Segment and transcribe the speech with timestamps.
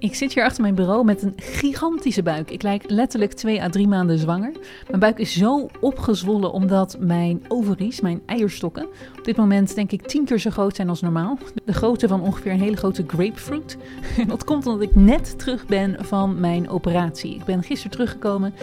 [0.00, 2.50] Ik zit hier achter mijn bureau met een gigantische buik.
[2.50, 4.52] Ik lijk letterlijk twee à drie maanden zwanger.
[4.88, 8.86] Mijn buik is zo opgezwollen omdat mijn ovaries, mijn eierstokken,
[9.18, 11.38] op dit moment denk ik tien keer zo groot zijn als normaal.
[11.64, 13.76] De grootte van ongeveer een hele grote grapefruit.
[14.26, 17.34] Dat komt omdat ik net terug ben van mijn operatie.
[17.34, 18.54] Ik ben gisteren teruggekomen.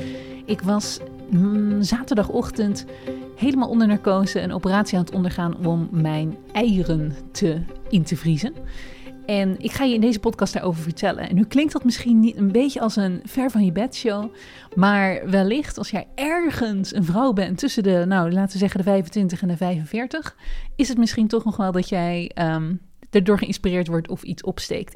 [0.45, 0.99] Ik was
[1.29, 2.85] mm, zaterdagochtend
[3.35, 8.53] helemaal onder narcose een operatie aan het ondergaan om mijn eieren te in te vriezen.
[9.27, 11.29] En ik ga je in deze podcast daarover vertellen.
[11.29, 14.33] En nu klinkt dat misschien niet een beetje als een ver van je bed show.
[14.75, 18.85] Maar wellicht als jij ergens een vrouw bent tussen de, nou laten we zeggen de
[18.85, 20.35] 25 en de 45,
[20.75, 24.95] is het misschien toch nog wel dat jij um, erdoor geïnspireerd wordt of iets opsteekt.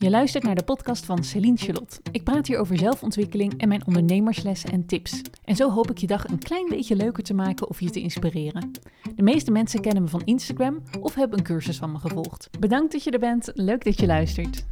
[0.00, 2.00] Je luistert naar de podcast van Celine Charlotte.
[2.12, 5.22] Ik praat hier over zelfontwikkeling en mijn ondernemerslessen en tips.
[5.44, 8.00] En zo hoop ik je dag een klein beetje leuker te maken of je te
[8.00, 8.70] inspireren.
[9.14, 12.50] De meeste mensen kennen me van Instagram of hebben een cursus van me gevolgd.
[12.60, 14.66] Bedankt dat je er bent, leuk dat je luistert.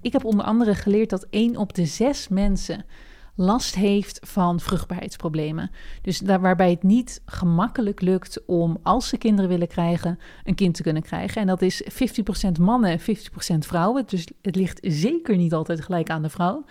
[0.00, 2.84] Ik heb onder andere geleerd dat 1 op de 6 mensen
[3.34, 5.70] last heeft van vruchtbaarheidsproblemen.
[6.02, 10.74] Dus daar, waarbij het niet gemakkelijk lukt om, als ze kinderen willen krijgen, een kind
[10.74, 11.40] te kunnen krijgen.
[11.40, 13.04] En dat is 50% mannen, 50%
[13.58, 14.04] vrouwen.
[14.06, 16.64] Dus het ligt zeker niet altijd gelijk aan de vrouw.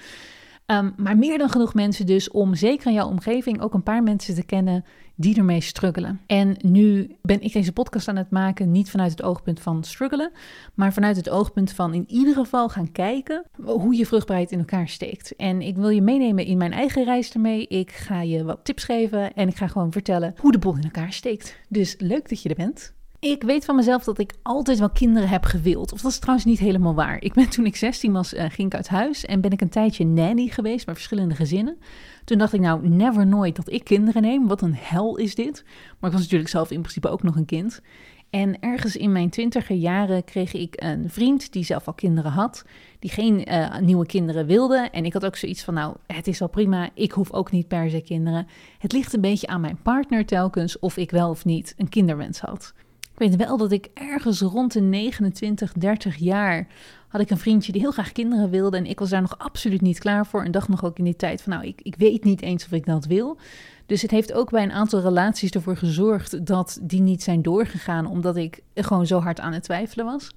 [0.65, 4.03] Um, maar meer dan genoeg mensen dus om zeker in jouw omgeving ook een paar
[4.03, 4.85] mensen te kennen
[5.19, 6.21] die ermee struggelen.
[6.25, 10.31] En nu ben ik deze podcast aan het maken niet vanuit het oogpunt van struggelen,
[10.73, 14.87] maar vanuit het oogpunt van in ieder geval gaan kijken hoe je vruchtbaarheid in elkaar
[14.87, 15.35] steekt.
[15.35, 17.67] En ik wil je meenemen in mijn eigen reis ermee.
[17.67, 20.83] Ik ga je wat tips geven en ik ga gewoon vertellen hoe de boel in
[20.83, 21.59] elkaar steekt.
[21.69, 22.93] Dus leuk dat je er bent.
[23.19, 25.93] Ik weet van mezelf dat ik altijd wel kinderen heb gewild.
[25.93, 27.21] Of dat is trouwens niet helemaal waar.
[27.21, 29.69] Ik ben toen ik 16 was, uh, ging ik uit huis en ben ik een
[29.69, 31.77] tijdje nanny geweest bij verschillende gezinnen.
[32.25, 34.47] Toen dacht ik nou, never nooit dat ik kinderen neem.
[34.47, 35.63] Wat een hel is dit.
[35.99, 37.81] Maar ik was natuurlijk zelf in principe ook nog een kind.
[38.29, 42.65] En ergens in mijn twintiger jaren kreeg ik een vriend die zelf al kinderen had,
[42.99, 44.89] die geen uh, nieuwe kinderen wilde.
[44.91, 47.67] En ik had ook zoiets van, nou, het is al prima, ik hoef ook niet
[47.67, 48.47] per se kinderen.
[48.77, 52.39] Het ligt een beetje aan mijn partner telkens of ik wel of niet een kinderwens
[52.39, 52.73] had.
[53.19, 56.67] Weet wel dat ik ergens rond de 29, 30 jaar
[57.07, 58.77] had ik een vriendje die heel graag kinderen wilde.
[58.77, 60.43] En ik was daar nog absoluut niet klaar voor.
[60.43, 62.71] En dacht nog ook in die tijd van nou, ik, ik weet niet eens of
[62.71, 63.37] ik dat wil.
[63.85, 68.05] Dus het heeft ook bij een aantal relaties ervoor gezorgd dat die niet zijn doorgegaan.
[68.05, 70.31] Omdat ik gewoon zo hard aan het twijfelen was.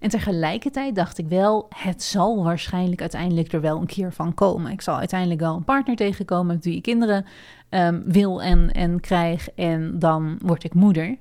[0.00, 4.72] En tegelijkertijd dacht ik wel, het zal waarschijnlijk uiteindelijk er wel een keer van komen.
[4.72, 7.24] Ik zal uiteindelijk wel een partner tegenkomen ik kinderen
[7.70, 9.48] um, wil en, en krijg.
[9.54, 11.16] En dan word ik moeder.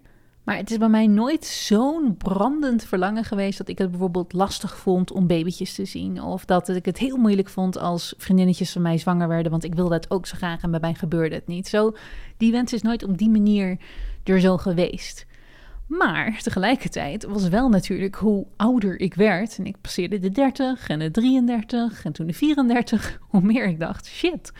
[0.48, 4.78] Maar het is bij mij nooit zo'n brandend verlangen geweest dat ik het bijvoorbeeld lastig
[4.78, 6.22] vond om babytjes te zien.
[6.22, 9.76] Of dat ik het heel moeilijk vond als vriendinnetjes van mij zwanger werden, want ik
[9.76, 11.68] wilde het ook zo graag en bij mij gebeurde het niet.
[11.68, 11.96] Zo,
[12.38, 13.78] die wens is nooit op die manier
[14.24, 15.26] er zo geweest.
[15.88, 19.58] Maar tegelijkertijd was wel natuurlijk hoe ouder ik werd.
[19.58, 23.20] En ik passeerde de 30 en de 33 en toen de 34.
[23.30, 24.52] Hoe meer ik dacht, shit,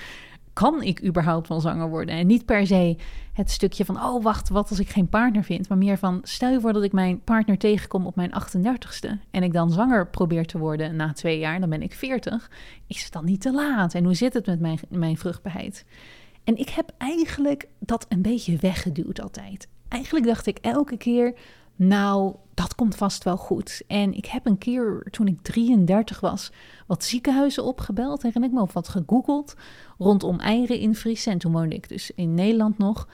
[0.58, 2.16] kan ik überhaupt wel zanger worden?
[2.16, 2.98] En niet per se
[3.34, 5.70] het stukje van, oh wacht, wat als ik geen partner vind?
[5.70, 9.44] Maar meer van, stel je voor dat ik mijn partner tegenkom op mijn 38ste en
[9.44, 12.52] ik dan zanger probeer te worden na twee jaar, dan ben ik 40.
[12.88, 13.94] Is het dan niet te laat?
[13.94, 15.86] En hoe zit het met mijn, mijn vruchtbaarheid?
[16.44, 19.68] En ik heb eigenlijk dat een beetje weggeduwd altijd.
[19.88, 21.34] Eigenlijk dacht ik elke keer,
[21.78, 23.82] nou, dat komt vast wel goed.
[23.88, 26.52] En ik heb een keer, toen ik 33 was,
[26.88, 28.22] wat ziekenhuizen opgebeld.
[28.22, 29.56] Herinner ik me of wat gegoogeld
[29.98, 31.32] rondom eieren invriezen.
[31.32, 33.08] En toen woonde ik dus in Nederland nog.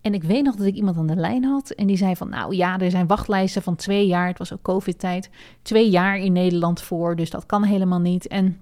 [0.00, 1.70] En ik weet nog dat ik iemand aan de lijn had.
[1.70, 4.26] En die zei van, nou ja, er zijn wachtlijsten van twee jaar.
[4.26, 5.30] Het was ook covid-tijd.
[5.62, 8.26] Twee jaar in Nederland voor, dus dat kan helemaal niet.
[8.26, 8.60] En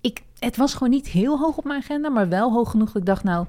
[0.00, 2.96] ik, het was gewoon niet heel hoog op mijn agenda, maar wel hoog genoeg dat
[2.96, 3.46] ik dacht, nou,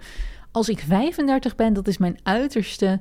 [0.51, 2.99] als ik 35 ben, dat is mijn uiterste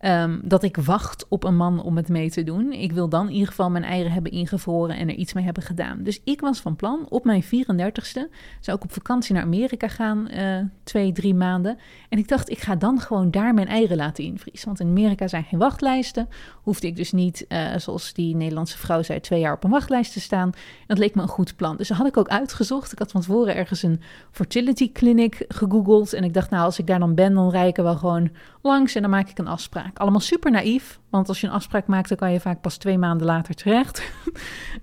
[0.00, 2.72] Um, dat ik wacht op een man om het mee te doen.
[2.72, 5.62] Ik wil dan in ieder geval mijn eieren hebben ingevroren en er iets mee hebben
[5.62, 6.02] gedaan.
[6.02, 10.28] Dus ik was van plan op mijn 34ste, zou ik op vakantie naar Amerika gaan,
[10.34, 11.78] uh, twee, drie maanden.
[12.08, 14.66] En ik dacht, ik ga dan gewoon daar mijn eieren laten invriezen.
[14.66, 16.28] Want in Amerika zijn geen wachtlijsten.
[16.62, 20.12] Hoefde ik dus niet, uh, zoals die Nederlandse vrouw zei, twee jaar op een wachtlijst
[20.12, 20.50] te staan.
[20.86, 21.76] dat leek me een goed plan.
[21.76, 22.92] Dus dat had ik ook uitgezocht.
[22.92, 26.12] Ik had van tevoren ergens een fertility clinic gegoogeld.
[26.12, 28.30] En ik dacht, nou, als ik daar dan ben, dan rij ik er wel gewoon
[28.62, 29.87] langs en dan maak ik een afspraak.
[29.94, 32.98] Allemaal super naïef, want als je een afspraak maakt, dan kan je vaak pas twee
[32.98, 34.02] maanden later terecht.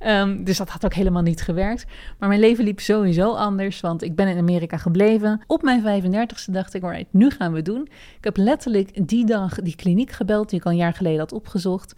[0.05, 1.85] um, dus dat had ook helemaal niet gewerkt.
[2.19, 5.41] Maar mijn leven liep sowieso anders, want ik ben in Amerika gebleven.
[5.47, 7.81] Op mijn 35ste dacht ik, alright, nu gaan we doen.
[8.17, 11.33] Ik heb letterlijk die dag die kliniek gebeld, die ik al een jaar geleden had
[11.33, 11.95] opgezocht.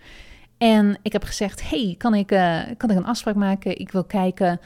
[0.57, 3.79] En ik heb gezegd, hey, kan ik, uh, kan ik een afspraak maken?
[3.79, 4.59] Ik wil kijken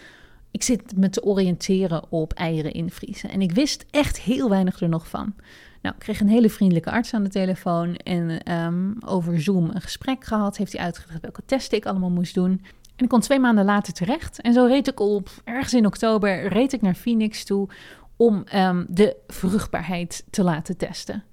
[0.52, 3.30] ik zit me te oriënteren op eieren invriezen.
[3.30, 5.36] En ik wist echt heel weinig er nog van.
[5.82, 9.82] Nou, ik kreeg een hele vriendelijke arts aan de telefoon en um, over Zoom een
[9.82, 10.58] gesprek gehad.
[10.58, 12.62] Heeft hij uitgelegd welke testen ik allemaal moest doen.
[12.96, 14.42] En ik kon twee maanden later terecht.
[14.42, 17.70] En zo reed ik op, ergens in oktober, reed ik naar Phoenix toe
[18.16, 21.24] om um, de vruchtbaarheid te laten testen.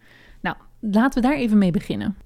[0.40, 2.16] Nou, laten we daar even mee beginnen.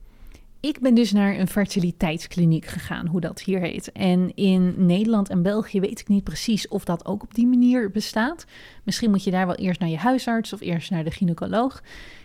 [0.62, 3.92] Ik ben dus naar een fertiliteitskliniek gegaan, hoe dat hier heet.
[3.92, 7.90] En in Nederland en België weet ik niet precies of dat ook op die manier
[7.90, 8.44] bestaat.
[8.82, 11.82] Misschien moet je daar wel eerst naar je huisarts of eerst naar de gynaecoloog.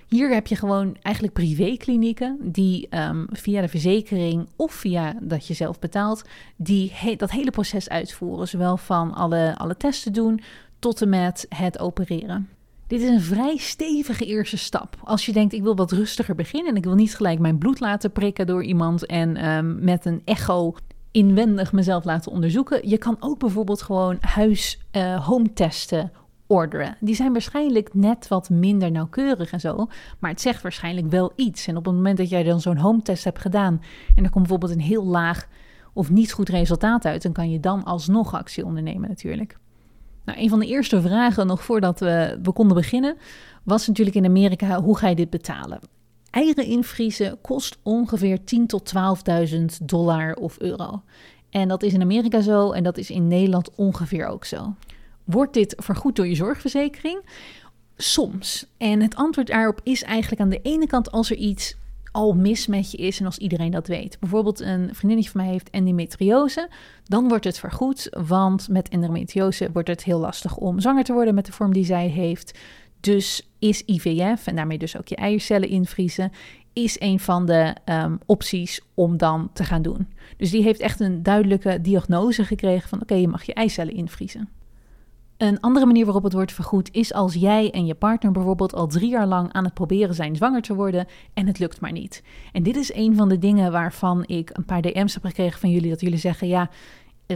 [0.07, 5.53] Hier heb je gewoon eigenlijk privéklinieken die um, via de verzekering of via dat je
[5.53, 6.23] zelf betaalt,
[6.55, 8.47] die dat hele proces uitvoeren.
[8.47, 10.41] Zowel van alle, alle testen doen
[10.79, 12.49] tot en met het opereren.
[12.87, 14.97] Dit is een vrij stevige eerste stap.
[15.03, 17.79] Als je denkt, ik wil wat rustiger beginnen en ik wil niet gelijk mijn bloed
[17.79, 20.75] laten prikken door iemand en um, met een echo
[21.11, 22.89] inwendig mezelf laten onderzoeken.
[22.89, 26.11] Je kan ook bijvoorbeeld gewoon huis uh, home testen
[26.47, 26.97] orderen.
[26.99, 29.87] Die zijn waarschijnlijk net wat minder nauwkeurig en zo,
[30.19, 31.67] maar het zegt waarschijnlijk wel iets.
[31.67, 33.81] En op het moment dat jij dan zo'n home test hebt gedaan
[34.15, 35.47] en er komt bijvoorbeeld een heel laag
[35.93, 39.57] of niet goed resultaat uit, dan kan je dan alsnog actie ondernemen natuurlijk.
[40.27, 43.17] Nou, een van de eerste vragen nog voordat we, we konden beginnen,
[43.63, 45.79] was natuurlijk in Amerika, hoe ga je dit betalen?
[46.29, 48.93] Eieren invriezen kost ongeveer 10.000 tot
[49.49, 51.01] 12.000 dollar of euro.
[51.49, 54.75] En dat is in Amerika zo en dat is in Nederland ongeveer ook zo.
[55.23, 57.21] Wordt dit vergoed door je zorgverzekering?
[57.97, 58.65] Soms.
[58.77, 61.75] En het antwoord daarop is eigenlijk aan de ene kant als er iets
[62.17, 64.19] al mis met je is en als iedereen dat weet.
[64.19, 66.69] Bijvoorbeeld een vriendinnetje van mij heeft endometriose,
[67.03, 71.35] dan wordt het vergoed, want met endometriose wordt het heel lastig om zwanger te worden
[71.35, 72.59] met de vorm die zij heeft.
[72.99, 76.31] Dus is IVF, en daarmee dus ook je eiercellen invriezen,
[76.73, 80.07] is een van de ehm, opties om dan te gaan doen.
[80.37, 84.49] Dus die heeft echt een duidelijke diagnose gekregen van oké, je mag je eicellen invriezen.
[85.37, 88.87] Een andere manier waarop het wordt vergoed is als jij en je partner bijvoorbeeld al
[88.87, 92.23] drie jaar lang aan het proberen zijn zwanger te worden en het lukt maar niet.
[92.51, 95.69] En dit is een van de dingen waarvan ik een paar DM's heb gekregen van
[95.69, 96.69] jullie, dat jullie zeggen, ja,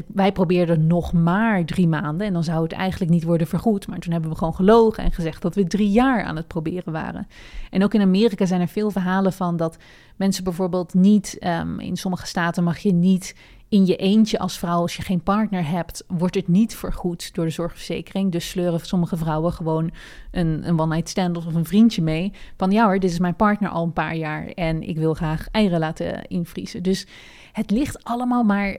[0.07, 3.87] wij probeerden nog maar drie maanden en dan zou het eigenlijk niet worden vergoed.
[3.87, 6.93] Maar toen hebben we gewoon gelogen en gezegd dat we drie jaar aan het proberen
[6.93, 7.27] waren.
[7.69, 9.77] En ook in Amerika zijn er veel verhalen van dat
[10.15, 13.35] mensen bijvoorbeeld niet, um, in sommige staten mag je niet
[13.71, 17.45] in je eentje als vrouw, als je geen partner hebt, wordt het niet vergoed door
[17.45, 18.31] de zorgverzekering.
[18.31, 19.91] Dus sleuren sommige vrouwen gewoon
[20.31, 22.33] een, een one-night stand of een vriendje mee.
[22.57, 25.47] Van ja hoor, dit is mijn partner al een paar jaar en ik wil graag
[25.51, 26.83] eieren laten invriezen.
[26.83, 27.07] Dus
[27.51, 28.77] het ligt allemaal maar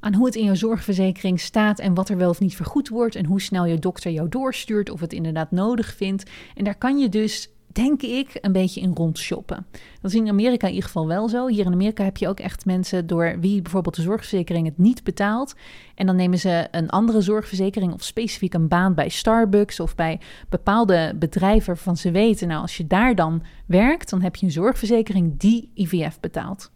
[0.00, 3.14] aan hoe het in je zorgverzekering staat en wat er wel of niet vergoed wordt
[3.14, 6.30] en hoe snel je dokter jou doorstuurt of het inderdaad nodig vindt.
[6.54, 9.66] En daar kan je dus denk ik, een beetje in rondshoppen.
[10.00, 11.46] Dat is in Amerika in ieder geval wel zo.
[11.46, 15.04] Hier in Amerika heb je ook echt mensen door wie bijvoorbeeld de zorgverzekering het niet
[15.04, 15.54] betaalt.
[15.94, 20.20] En dan nemen ze een andere zorgverzekering of specifiek een baan bij Starbucks of bij
[20.48, 24.52] bepaalde bedrijven waarvan ze weten, nou als je daar dan werkt, dan heb je een
[24.52, 26.70] zorgverzekering die IVF betaalt.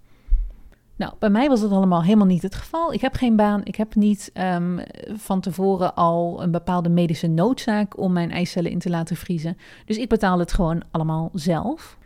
[0.96, 2.92] Nou, bij mij was dat allemaal helemaal niet het geval.
[2.92, 3.60] Ik heb geen baan.
[3.64, 4.80] Ik heb niet um,
[5.16, 9.56] van tevoren al een bepaalde medische noodzaak om mijn eicellen in te laten vriezen.
[9.84, 11.98] Dus ik betaal het gewoon allemaal zelf.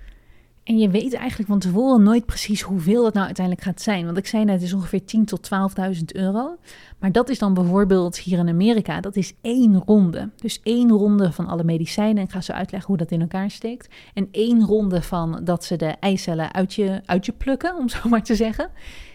[0.69, 4.05] En je weet eigenlijk van tevoren nooit precies hoeveel dat nou uiteindelijk gaat zijn.
[4.05, 5.49] Want ik zei net, het is ongeveer 10.000 tot
[5.97, 6.56] 12.000 euro.
[6.99, 10.31] Maar dat is dan bijvoorbeeld hier in Amerika, dat is één ronde.
[10.37, 12.23] Dus één ronde van alle medicijnen.
[12.23, 13.94] Ik ga zo uitleggen hoe dat in elkaar steekt.
[14.15, 18.09] En één ronde van dat ze de eicellen uit je, uit je plukken, om zo
[18.09, 18.71] maar te zeggen.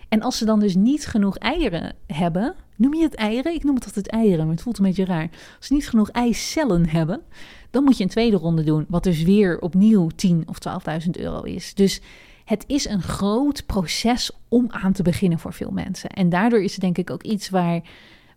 [0.10, 3.54] En als ze dan dus niet genoeg eieren hebben, noem je het eieren?
[3.54, 5.30] Ik noem het altijd eieren, maar het voelt een beetje raar.
[5.58, 7.22] Als ze niet genoeg eicellen hebben,
[7.74, 10.58] dan moet je een tweede ronde doen, wat dus weer opnieuw 10 of
[11.06, 11.74] 12.000 euro is.
[11.74, 12.02] Dus
[12.46, 16.10] het is een groot proces om aan te beginnen voor veel mensen.
[16.10, 17.82] En daardoor is het denk ik ook iets waar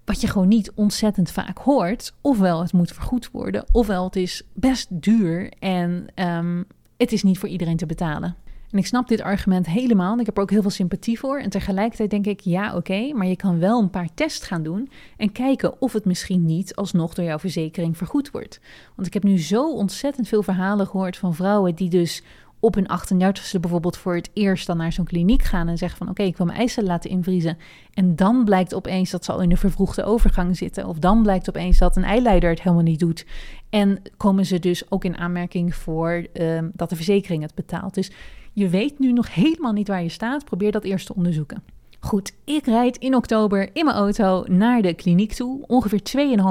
[0.04, 2.12] wat je gewoon niet ontzettend vaak hoort.
[2.20, 6.64] Ofwel het moet vergoed worden, ofwel het is best duur en um,
[6.96, 8.36] het is niet voor iedereen te betalen.
[8.70, 10.12] En ik snap dit argument helemaal.
[10.12, 11.38] En ik heb er ook heel veel sympathie voor.
[11.38, 14.90] En tegelijkertijd denk ik, ja, oké, maar je kan wel een paar tests gaan doen
[15.16, 18.60] en kijken of het misschien niet alsnog door jouw verzekering vergoed wordt.
[18.94, 22.22] Want ik heb nu zo ontzettend veel verhalen gehoord van vrouwen die dus
[22.60, 26.08] op hun 38ste bijvoorbeeld voor het eerst dan naar zo'n kliniek gaan en zeggen van
[26.08, 27.58] oké, ik wil mijn eisen laten invriezen.
[27.94, 30.86] En dan blijkt opeens dat ze al in een vervroegde overgang zitten.
[30.86, 33.26] Of dan blijkt opeens dat een eileider het helemaal niet doet.
[33.70, 37.94] En komen ze dus ook in aanmerking voor uh, dat de verzekering het betaalt.
[37.94, 38.10] Dus
[38.56, 40.44] je weet nu nog helemaal niet waar je staat.
[40.44, 41.62] Probeer dat eerst te onderzoeken.
[42.00, 45.64] Goed, ik rijd in oktober in mijn auto naar de kliniek toe.
[45.66, 46.00] Ongeveer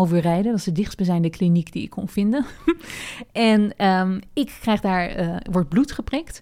[0.07, 0.51] 2,5 uur rijden.
[0.51, 2.45] Dat is de dichtstbijzijnde kliniek die ik kon vinden.
[3.31, 6.41] en um, ik krijg daar, uh, wordt bloed geprikt.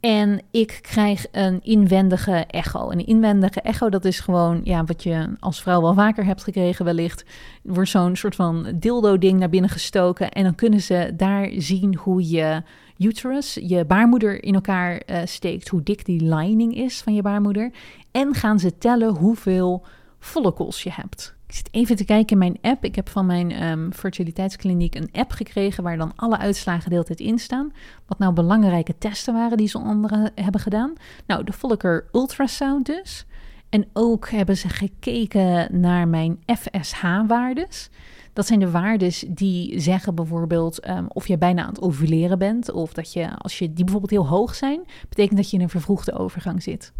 [0.00, 2.90] En ik krijg een inwendige echo.
[2.90, 6.84] Een inwendige echo, dat is gewoon ja, wat je als vrouw wel vaker hebt gekregen
[6.84, 7.24] wellicht.
[7.62, 10.30] Wordt zo'n soort van dildo-ding naar binnen gestoken.
[10.30, 12.62] En dan kunnen ze daar zien hoe je
[13.04, 15.68] uterus, je baarmoeder in elkaar uh, steekt.
[15.68, 17.72] Hoe dik die lining is van je baarmoeder.
[18.10, 19.84] En gaan ze tellen hoeveel
[20.18, 21.34] follicles je hebt.
[21.46, 22.84] Ik zit even te kijken in mijn app.
[22.84, 27.06] Ik heb van mijn um, fertiliteitskliniek een app gekregen waar dan alle uitslagen de hele
[27.06, 27.72] tijd in staan.
[28.06, 30.92] Wat nou belangrijke testen waren die ze anderen hebben gedaan.
[31.26, 33.26] Nou, de follicle ultrasound dus.
[33.68, 37.90] En ook hebben ze gekeken naar mijn FSH-waardes.
[38.32, 42.70] Dat zijn de waardes die zeggen bijvoorbeeld um, of je bijna aan het ovuleren bent.
[42.70, 45.68] Of dat je, als je die bijvoorbeeld heel hoog zijn, betekent dat je in een
[45.68, 46.92] vervroegde overgang zit.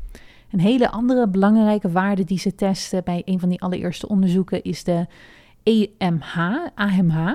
[0.51, 4.85] Een hele andere belangrijke waarde die ze testen bij een van die allereerste onderzoeken is
[4.85, 5.07] de
[5.63, 6.39] EMH,
[6.75, 7.29] AMH.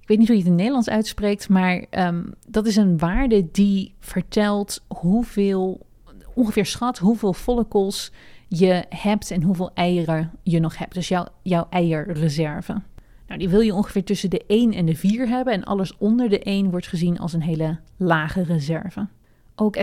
[0.00, 2.98] Ik weet niet hoe je het in het Nederlands uitspreekt, maar um, dat is een
[2.98, 5.86] waarde die vertelt hoeveel,
[6.34, 8.12] ongeveer schat hoeveel follicles
[8.48, 10.94] je hebt en hoeveel eieren je nog hebt.
[10.94, 11.08] Dus
[11.42, 12.82] jouw eierreserve.
[13.26, 15.52] Nou, die wil je ongeveer tussen de 1 en de 4 hebben.
[15.52, 19.08] En alles onder de 1 wordt gezien als een hele lage reserve.
[19.54, 19.76] Ook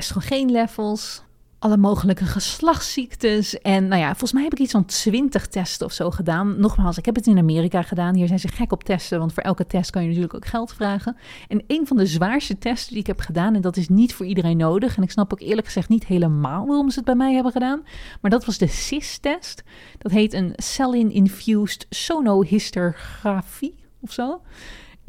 [0.52, 1.24] levels
[1.62, 3.60] alle mogelijke geslachtsziektes.
[3.60, 6.60] En nou ja, volgens mij heb ik iets van 20 testen of zo gedaan.
[6.60, 8.16] Nogmaals, ik heb het in Amerika gedaan.
[8.16, 10.74] Hier zijn ze gek op testen, want voor elke test kan je natuurlijk ook geld
[10.74, 11.18] vragen.
[11.48, 14.26] En een van de zwaarste testen die ik heb gedaan, en dat is niet voor
[14.26, 14.98] iedereen nodig.
[14.98, 17.84] En ik snap ook eerlijk gezegd niet helemaal waarom ze het bij mij hebben gedaan.
[18.22, 19.64] Maar dat was de CIS-test.
[19.98, 24.42] Dat heet een Cellin-Infused Sonohistografie of zo.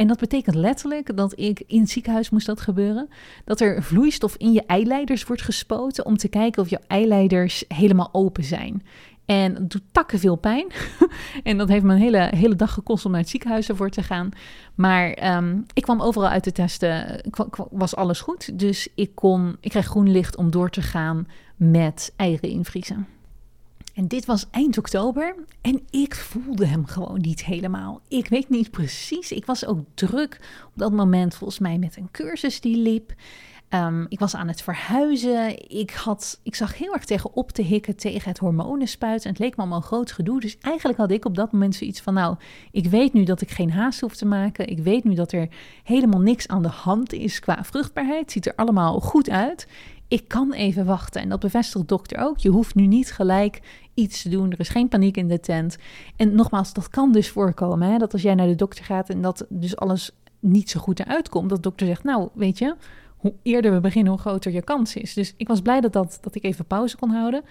[0.02, 3.08] En dat betekent letterlijk dat ik in het ziekenhuis moest dat gebeuren.
[3.44, 8.08] Dat er vloeistof in je eileiders wordt gespoten om te kijken of jouw eileiders helemaal
[8.12, 8.82] open zijn.
[9.24, 10.66] En het doet takken veel pijn.
[11.42, 14.02] en dat heeft me een hele, hele dag gekost om naar het ziekenhuis ervoor te
[14.02, 14.28] gaan.
[14.74, 17.20] Maar ehm, ik kwam overal uit de testen,
[17.70, 18.58] was alles goed.
[18.58, 23.06] Dus ik, kon, ik kreeg groen licht om door te gaan met eieren invriezen.
[23.94, 28.00] En dit was eind oktober en ik voelde hem gewoon niet helemaal.
[28.08, 29.32] Ik weet niet precies.
[29.32, 33.14] Ik was ook druk op dat moment volgens mij met een cursus die liep.
[33.74, 35.70] Um, ik was aan het verhuizen.
[35.70, 39.24] Ik, had, ik zag heel erg tegen op te hikken tegen het hormonenspuiten.
[39.24, 40.40] En het leek me allemaal een groot gedoe.
[40.40, 42.36] Dus eigenlijk had ik op dat moment zoiets van: Nou,
[42.70, 44.68] ik weet nu dat ik geen haast hoef te maken.
[44.68, 45.48] Ik weet nu dat er
[45.82, 48.20] helemaal niks aan de hand is qua vruchtbaarheid.
[48.20, 49.66] Het ziet er allemaal goed uit
[50.12, 51.22] ik kan even wachten.
[51.22, 52.38] En dat bevestigt dokter ook.
[52.38, 53.60] Je hoeft nu niet gelijk
[53.94, 54.50] iets te doen.
[54.50, 55.76] Er is geen paniek in de tent.
[56.16, 57.90] En nogmaals, dat kan dus voorkomen.
[57.90, 57.98] Hè?
[57.98, 61.28] Dat als jij naar de dokter gaat en dat dus alles niet zo goed eruit
[61.28, 61.50] komt.
[61.50, 62.74] Dat dokter zegt, nou weet je,
[63.16, 65.14] hoe eerder we beginnen, hoe groter je kans is.
[65.14, 67.42] Dus ik was blij dat, dat, dat ik even pauze kon houden.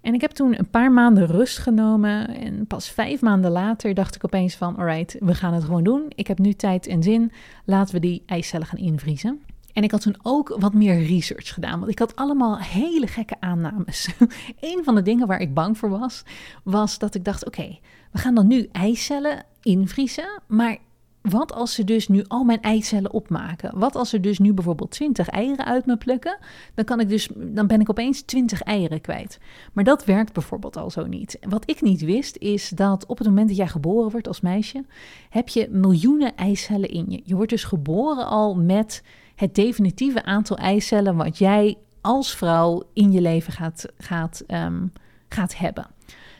[0.00, 2.28] En ik heb toen een paar maanden rust genomen.
[2.28, 4.76] En pas vijf maanden later dacht ik opeens van...
[4.76, 6.02] alright, we gaan het gewoon doen.
[6.08, 7.32] Ik heb nu tijd en zin.
[7.64, 9.40] Laten we die eicellen gaan invriezen.
[9.72, 13.36] En ik had toen ook wat meer research gedaan, want ik had allemaal hele gekke
[13.40, 14.08] aannames.
[14.60, 16.22] een van de dingen waar ik bang voor was,
[16.64, 17.78] was dat ik dacht: oké,
[18.12, 20.78] we gaan dan nu eicellen invriezen, maar
[21.22, 23.78] wat als ze dus nu al mijn eicellen opmaken?
[23.78, 26.38] Wat als ze dus nu bijvoorbeeld 20 eieren uit me plukken?
[26.74, 29.38] Dan, kan ik dus, dan ben ik opeens 20 eieren kwijt.
[29.72, 31.38] Maar dat werkt bijvoorbeeld al zo niet.
[31.48, 34.84] Wat ik niet wist is dat op het moment dat jij geboren wordt als meisje,
[35.30, 37.20] heb je miljoenen eicellen in je.
[37.24, 39.02] Je wordt dus geboren al met
[39.40, 44.92] het definitieve aantal eicellen wat jij als vrouw in je leven gaat, gaat, um,
[45.28, 45.86] gaat hebben.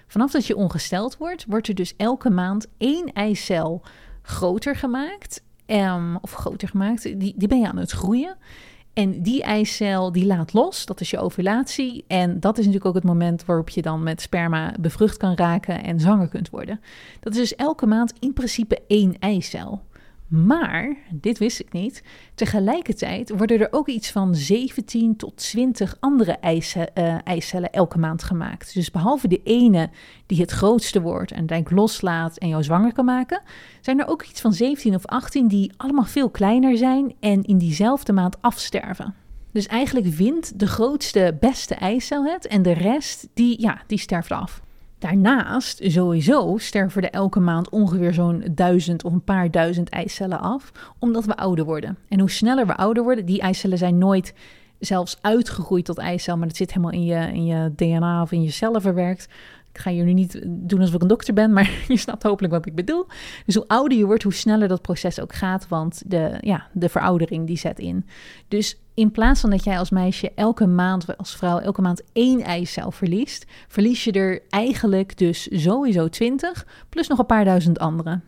[0.06, 3.82] Vanaf dat je ongesteld wordt, wordt er dus elke maand één eicel
[4.22, 5.42] groter gemaakt.
[5.66, 8.36] Um, of groter gemaakt, die, die ben je aan het groeien.
[8.92, 12.04] En die eicel die laat los, dat is je ovulatie.
[12.06, 15.84] En dat is natuurlijk ook het moment waarop je dan met sperma bevrucht kan raken
[15.84, 16.80] en zwanger kunt worden.
[17.20, 19.82] Dat is dus elke maand in principe één eicel.
[20.30, 22.02] Maar, dit wist ik niet,
[22.34, 28.22] tegelijkertijd worden er ook iets van 17 tot 20 andere eicellen, uh, eicellen elke maand
[28.22, 28.74] gemaakt.
[28.74, 29.90] Dus behalve de ene
[30.26, 33.42] die het grootste wordt en denk loslaat en jou zwanger kan maken,
[33.80, 37.58] zijn er ook iets van 17 of 18 die allemaal veel kleiner zijn en in
[37.58, 39.14] diezelfde maand afsterven.
[39.52, 44.30] Dus eigenlijk wint de grootste, beste eicel het en de rest, die, ja, die sterft
[44.30, 44.62] af.
[45.00, 50.72] Daarnaast, sowieso, sterven er elke maand ongeveer zo'n duizend of een paar duizend eicellen af,
[50.98, 51.96] omdat we ouder worden.
[52.08, 54.34] En hoe sneller we ouder worden, die eicellen zijn nooit
[54.78, 58.42] zelfs uitgegroeid tot eicel, maar dat zit helemaal in je, in je DNA of in
[58.42, 59.28] je cellen verwerkt.
[59.72, 62.52] Ik ga hier nu niet doen alsof ik een dokter ben, maar je snapt hopelijk
[62.52, 63.06] wat ik bedoel.
[63.46, 66.88] Dus hoe ouder je wordt, hoe sneller dat proces ook gaat, want de, ja, de
[66.88, 68.06] veroudering die zet in.
[68.48, 72.40] Dus in plaats van dat jij als meisje elke maand, als vrouw, elke maand één
[72.40, 78.20] eicel verliest, verlies je er eigenlijk dus sowieso 20, plus nog een paar duizend andere.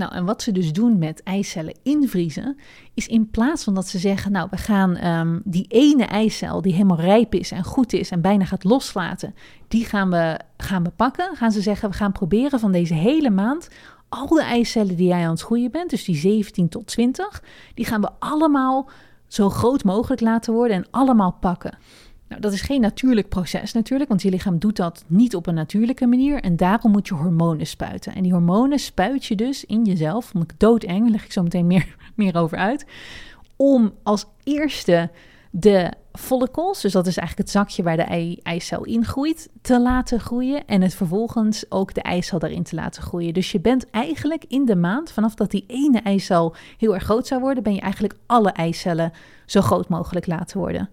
[0.00, 2.56] Nou, en wat ze dus doen met eicellen invriezen,
[2.94, 6.72] is in plaats van dat ze zeggen, nou, we gaan ehm, die ene eicel die
[6.72, 9.34] helemaal rijp is en goed is en bijna gaat loslaten,
[9.68, 11.36] die gaan we, gaan we pakken.
[11.36, 13.68] Gaan ze zeggen, we gaan proberen van deze hele maand
[14.08, 17.42] al de eicellen die jij aan het groeien bent, dus die 17 tot 20,
[17.74, 18.90] die gaan we allemaal
[19.26, 21.78] zo groot mogelijk laten worden en allemaal pakken.
[22.30, 25.54] Nou, dat is geen natuurlijk proces natuurlijk, want je lichaam doet dat niet op een
[25.54, 28.14] natuurlijke manier en daarom moet je hormonen spuiten.
[28.14, 31.42] En die hormonen spuit je dus in jezelf, vond ik doodeng, daar leg ik zo
[31.42, 32.86] meteen meer, meer over uit,
[33.56, 35.10] om als eerste
[35.50, 39.80] de follicles, dus dat is eigenlijk het zakje waar de ei eicel in groeit, te
[39.80, 40.66] laten groeien.
[40.66, 43.34] En het vervolgens ook de eicel daarin te laten groeien.
[43.34, 47.26] Dus je bent eigenlijk in de maand, vanaf dat die ene eicel heel erg groot
[47.26, 49.12] zou worden, ben je eigenlijk alle eicellen
[49.46, 50.88] zo groot mogelijk laten worden.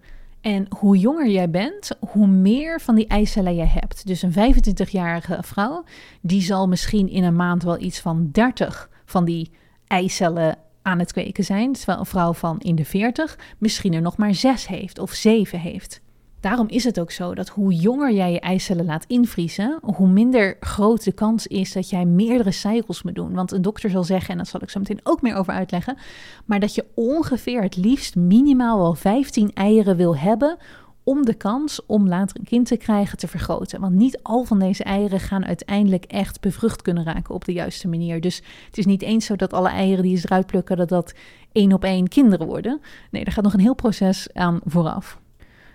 [0.47, 4.07] En hoe jonger jij bent, hoe meer van die eicellen je hebt.
[4.07, 5.83] Dus een 25-jarige vrouw,
[6.21, 9.51] die zal misschien in een maand wel iets van 30 van die
[9.87, 11.73] eicellen aan het kweken zijn.
[11.73, 15.59] Terwijl een vrouw van in de 40 misschien er nog maar 6 heeft of 7
[15.59, 16.01] heeft.
[16.39, 20.57] Daarom is het ook zo dat hoe jonger jij je eicellen laat invriezen, hoe minder
[20.59, 23.33] groot de kans is dat jij meerdere cycles moet doen.
[23.33, 25.97] Want een dokter zal zeggen, en daar zal ik zo meteen ook meer over uitleggen,
[26.45, 30.57] maar dat je ongeveer het liefst minimaal wel 15 eieren wil hebben
[31.03, 33.79] om de kans om later een kind te krijgen te vergroten.
[33.79, 37.87] Want niet al van deze eieren gaan uiteindelijk echt bevrucht kunnen raken op de juiste
[37.87, 38.21] manier.
[38.21, 41.13] Dus het is niet eens zo dat alle eieren die je eruit plukken, dat dat
[41.51, 42.81] één op één kinderen worden.
[43.11, 45.19] Nee, er gaat nog een heel proces aan vooraf.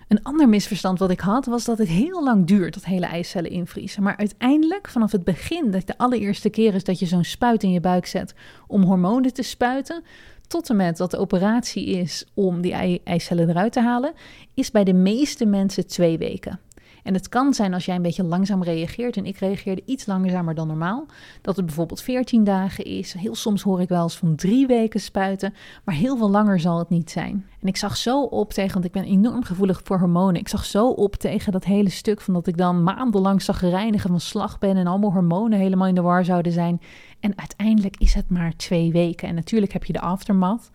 [0.07, 3.51] Een ander misverstand wat ik had was dat het heel lang duurt dat hele eicellen
[3.51, 4.03] invriezen.
[4.03, 7.71] Maar uiteindelijk, vanaf het begin, dat de allereerste keer is dat je zo'n spuit in
[7.71, 8.33] je buik zet
[8.67, 10.03] om hormonen te spuiten,
[10.47, 14.13] tot en met dat de operatie is om die eicellen eruit te halen,
[14.53, 16.59] is bij de meeste mensen twee weken.
[17.03, 20.55] En het kan zijn als jij een beetje langzaam reageert, en ik reageerde iets langzamer
[20.55, 21.05] dan normaal,
[21.41, 23.13] dat het bijvoorbeeld 14 dagen is.
[23.13, 26.79] Heel soms hoor ik wel eens van drie weken spuiten, maar heel veel langer zal
[26.79, 27.45] het niet zijn.
[27.61, 30.65] En ik zag zo op tegen, want ik ben enorm gevoelig voor hormonen, ik zag
[30.65, 34.59] zo op tegen dat hele stuk van dat ik dan maandenlang zag reinigen van slag
[34.59, 36.81] ben en allemaal hormonen helemaal in de war zouden zijn.
[37.23, 39.27] En uiteindelijk is het maar twee weken.
[39.27, 40.69] En natuurlijk heb je de aftermath.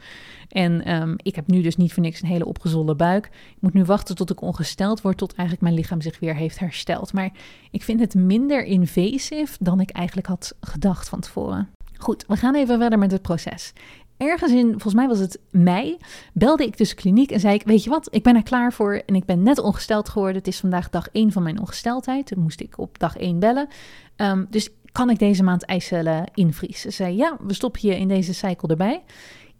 [0.48, 3.26] En ehm, ik heb nu dus niet voor niks een hele opgezolde buik.
[3.26, 6.58] Ik moet nu wachten tot ik ongesteld word, tot eigenlijk mijn lichaam zich weer heeft
[6.58, 7.12] hersteld.
[7.12, 7.32] Maar
[7.70, 11.68] ik vind het minder invasief dan ik eigenlijk had gedacht van tevoren.
[11.96, 13.72] Goed, we gaan even verder met het proces.
[14.16, 15.96] Ergens in, volgens mij was het mei,
[16.32, 19.02] belde ik dus kliniek en zei ik, weet je wat, ik ben er klaar voor
[19.06, 20.36] en ik ben net ongesteld geworden.
[20.36, 22.26] Het is vandaag dag 1 van mijn ongesteldheid.
[22.26, 23.68] Toen moest ik op dag 1 bellen.
[24.16, 26.92] Um, dus kan ik deze maand eicellen invriezen?
[26.92, 29.02] Ze zei, ja, we stoppen je in deze cycle erbij.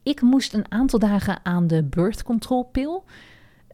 [0.03, 3.05] Ik moest een aantal dagen aan de birth control pil.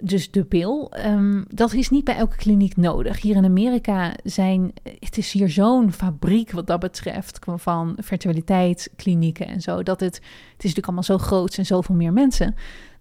[0.01, 3.21] Dus de pil, ehm, dat is niet bij elke kliniek nodig.
[3.21, 9.61] Hier in Amerika zijn, het is hier zo'n fabriek wat dat betreft, van fertiliteitsklinieken en
[9.61, 12.55] zo, dat het, het is natuurlijk allemaal zo groot en zoveel meer mensen,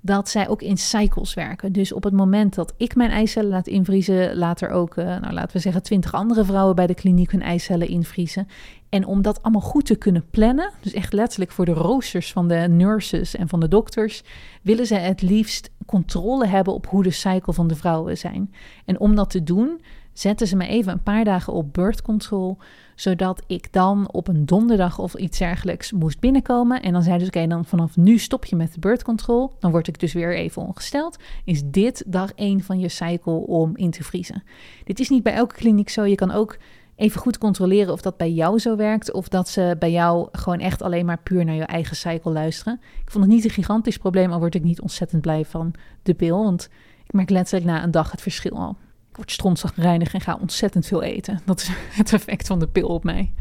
[0.06, 1.72] dat zij ook in cycles werken.
[1.72, 5.56] Dus op het moment dat ik mijn eicellen laat invriezen, later ook, uh, nou laten
[5.56, 8.48] we zeggen, twintig andere vrouwen bij de kliniek hun eicellen invriezen.
[8.90, 12.48] En om dat allemaal goed te kunnen plannen, dus echt letterlijk voor de roosters van
[12.48, 14.24] de nurses en van de dokters,
[14.62, 18.54] willen ze het liefst controle hebben op hoe de cycle van de vrouwen zijn.
[18.86, 19.82] En om dat te doen,
[20.14, 22.58] zetten ze me even een paar dagen op birth control,
[22.96, 26.82] zodat ik dan op een donderdag of iets dergelijks moest binnenkomen.
[26.82, 29.52] En dan zeiden ze, oké, dan vanaf nu stop je met de birth control.
[29.60, 31.18] Dan word ik dus weer even ongesteld.
[31.46, 34.44] Is dit dag 1 van je cycle om in te vriezen?
[34.84, 36.04] Dit is niet bij elke kliniek zo.
[36.04, 36.58] Je kan ook
[36.96, 39.12] even goed controleren of dat bij jou zo werkt.
[39.12, 42.80] Of dat ze bij jou gewoon echt alleen maar puur naar je eigen cycle luisteren.
[43.02, 45.74] Ik vond het niet een gigantisch probleem, al word ik niet ontzettend blij van
[46.04, 46.44] de pil.
[46.44, 46.70] Want
[47.06, 48.78] ik merk letterlijk na een dag het verschil al.
[49.14, 51.40] Ik word strontzagreinig en ga ontzettend veel eten.
[51.46, 51.70] Dat is
[52.02, 53.34] het effect van de pil op mij.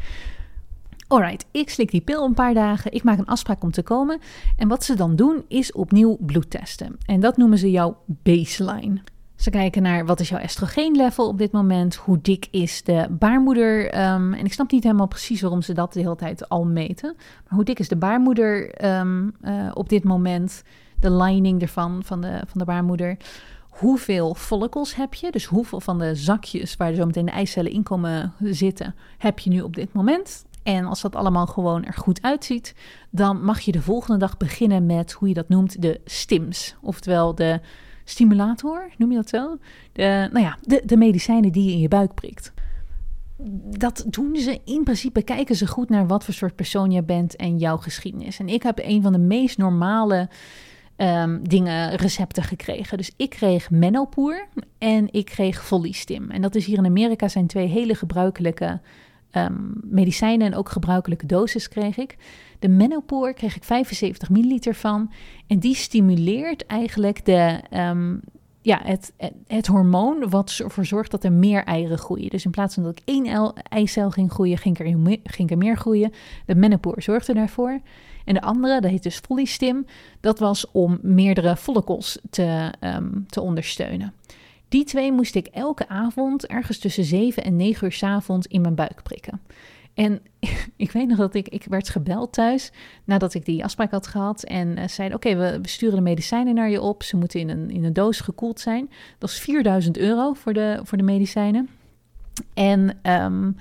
[1.08, 2.92] Alright, ik slik die pil een paar dagen.
[2.92, 4.20] Ik maak een afspraak om te komen.
[4.56, 6.96] En wat ze dan doen is opnieuw bloed testen.
[7.06, 9.00] En dat noemen ze jouw baseline.
[9.36, 13.84] Ze kijken naar wat is jouw estrogeenlevel op dit moment, hoe dik is de baarmoeder.
[13.84, 17.14] Um, en ik snap niet helemaal precies waarom ze dat de hele tijd al meten.
[17.16, 20.62] Maar hoe dik is de baarmoeder um, uh, op dit moment,
[21.00, 23.16] de lining ervan, van de, van de baarmoeder.
[23.72, 25.30] Hoeveel follicles heb je?
[25.30, 29.50] Dus hoeveel van de zakjes waar zo meteen de eicellen in komen zitten, heb je
[29.50, 30.44] nu op dit moment?
[30.62, 32.74] En als dat allemaal gewoon er goed uitziet,
[33.10, 36.76] dan mag je de volgende dag beginnen met hoe je dat noemt, de stims.
[36.80, 37.60] Oftewel de
[38.04, 39.58] stimulator, noem je dat zo?
[39.92, 42.52] De, nou ja, de, de medicijnen die je in je buik prikt.
[43.78, 47.36] Dat doen ze in principe, kijken ze goed naar wat voor soort persoon je bent
[47.36, 48.38] en jouw geschiedenis.
[48.38, 50.28] En ik heb een van de meest normale
[51.02, 52.96] um, dingen, recepten gekregen.
[52.96, 54.46] Dus ik kreeg Menopoer
[54.78, 56.30] en ik kreeg Volistim.
[56.30, 58.80] En dat is hier in Amerika zijn twee hele gebruikelijke
[59.32, 62.16] um, medicijnen en ook gebruikelijke doses kreeg ik.
[62.58, 65.12] De Menopoer kreeg ik 75 milliliter van.
[65.46, 68.20] En die stimuleert eigenlijk de, um,
[68.60, 69.12] ja, het,
[69.46, 72.30] het, hormoon wat ervoor zorgt dat er meer eieren groeien.
[72.30, 75.76] Dus in plaats van dat ik één eicel ging groeien, ging er, ging er meer
[75.76, 76.12] groeien.
[76.46, 77.80] De Menopoer zorgde daarvoor.
[78.24, 79.86] En de andere, dat heet dus Follistim,
[80.20, 84.14] dat was om meerdere follicles te, um, te ondersteunen.
[84.68, 88.60] Die twee moest ik elke avond ergens tussen 7 en 9 uur s avonds in
[88.60, 89.40] mijn buik prikken.
[89.94, 90.20] En
[90.76, 92.72] ik weet nog dat ik, ik werd gebeld thuis
[93.04, 94.42] nadat ik die afspraak had gehad.
[94.42, 97.02] En uh, zeiden, oké, we, sturen de medicijnen naar je op.
[97.02, 98.90] Ze moeten in een, in een doos gekoeld zijn.
[99.18, 101.68] Dat is 4000 euro voor de, voor de medicijnen.
[102.54, 103.56] En um,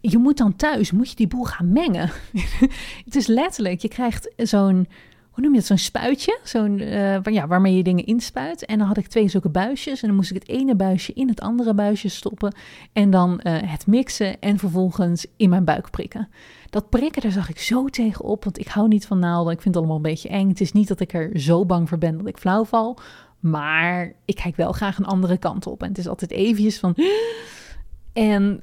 [0.00, 2.10] je moet dan thuis, moet je die boel gaan mengen.
[3.04, 4.86] het is letterlijk, je krijgt zo'n
[5.30, 8.64] hoe noem je het, zo'n spuitje, zo'n, uh, ja, waarmee je dingen inspuit.
[8.64, 11.28] En dan had ik twee zulke buisjes en dan moest ik het ene buisje in
[11.28, 12.54] het andere buisje stoppen
[12.92, 16.28] en dan uh, het mixen en vervolgens in mijn buik prikken.
[16.70, 19.52] Dat prikken, daar zag ik zo tegen op, want ik hou niet van naalden.
[19.52, 20.48] Ik vind het allemaal een beetje eng.
[20.48, 22.98] Het is niet dat ik er zo bang voor ben dat ik flauw val,
[23.40, 25.82] maar ik kijk wel graag een andere kant op.
[25.82, 26.94] En het is altijd eventjes van...
[28.12, 28.62] En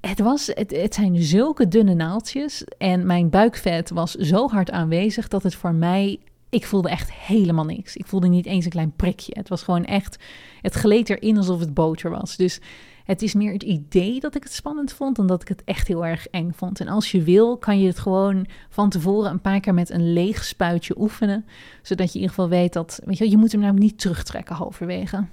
[0.00, 5.42] het, was, het, zijn zulke dunne naaldjes en mijn buikvet was zo hard aanwezig dat
[5.42, 6.18] het voor mij
[6.50, 7.96] ik voelde echt helemaal niks.
[7.96, 9.32] Ik voelde niet eens een klein prikje.
[9.36, 10.18] Het was gewoon echt,
[10.60, 12.36] het gleed erin alsof het boter was.
[12.36, 12.60] Dus
[13.04, 15.88] het is meer het idee dat ik het spannend vond dan dat ik het echt
[15.88, 16.80] heel erg eng vond.
[16.80, 20.12] En als je wil, kan je het gewoon van tevoren een paar keer met een
[20.12, 21.44] leeg spuitje oefenen.
[21.82, 24.54] Zodat je in ieder geval weet dat, weet je, je moet hem namelijk niet terugtrekken
[24.54, 25.26] halverwege.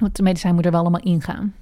[0.00, 1.54] Want de medicijn moet er wel allemaal ingaan.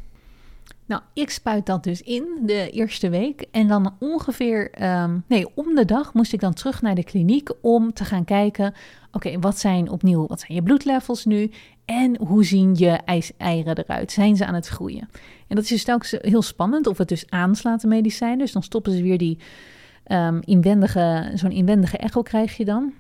[0.87, 3.47] Nou, ik spuit dat dus in de eerste week.
[3.51, 7.51] En dan ongeveer, um, nee, om de dag moest ik dan terug naar de kliniek
[7.61, 8.75] om te gaan kijken.
[9.13, 11.51] Oké, wat zijn opnieuw, wat zijn je bloedlevels nu?
[11.85, 13.01] En hoe zien je
[13.37, 14.13] eieren eruit?
[14.13, 15.09] Zijn ze aan het groeien?
[15.49, 18.39] En dat is dus telkens heel spannend of het dus aanslaat de medicijn.
[18.39, 19.39] Dus dan stoppen ze weer die
[20.09, 22.93] um, inwendige, zo'n inwendige echo krijg je dan.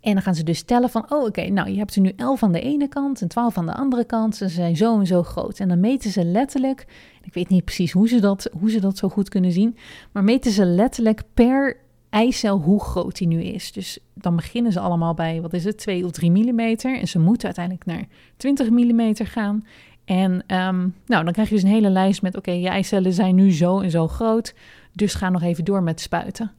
[0.00, 2.42] En dan gaan ze dus tellen van, oh oké, nou je hebt er nu 11
[2.42, 4.36] aan de ene kant en 12 aan de andere kant.
[4.36, 5.58] Ze zijn zo en zo groot.
[5.58, 6.86] En dan meten ze letterlijk,
[7.22, 9.76] ik weet niet precies hoe ze dat, hoe ze dat zo goed kunnen zien,
[10.12, 11.76] maar meten ze letterlijk per
[12.10, 13.72] eicel hoe groot die nu is.
[13.72, 16.98] Dus dan beginnen ze allemaal bij, wat is het, 2 of 3 millimeter.
[16.98, 18.04] En ze moeten uiteindelijk naar
[18.36, 19.64] 20 millimeter gaan.
[20.04, 23.34] En um, nou, dan krijg je dus een hele lijst met, oké, je eicellen zijn
[23.34, 24.54] nu zo en zo groot.
[24.92, 26.52] Dus ga nog even door met spuiten.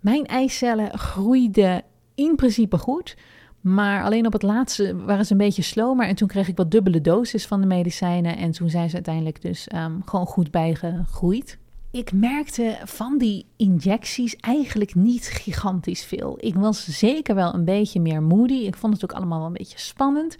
[0.00, 1.82] Mijn eicellen groeiden
[2.16, 3.16] in principe goed.
[3.60, 6.06] Maar alleen op het laatste waren ze een beetje slomer.
[6.06, 8.36] En toen kreeg ik wat dubbele dosis van de medicijnen.
[8.36, 11.58] En toen zijn ze uiteindelijk dus um, gewoon goed bijgegroeid.
[11.90, 16.36] Ik merkte van die injecties eigenlijk niet gigantisch veel.
[16.40, 18.54] Ik was zeker wel een beetje meer moody.
[18.54, 20.36] Ik vond het ook allemaal wel een beetje spannend.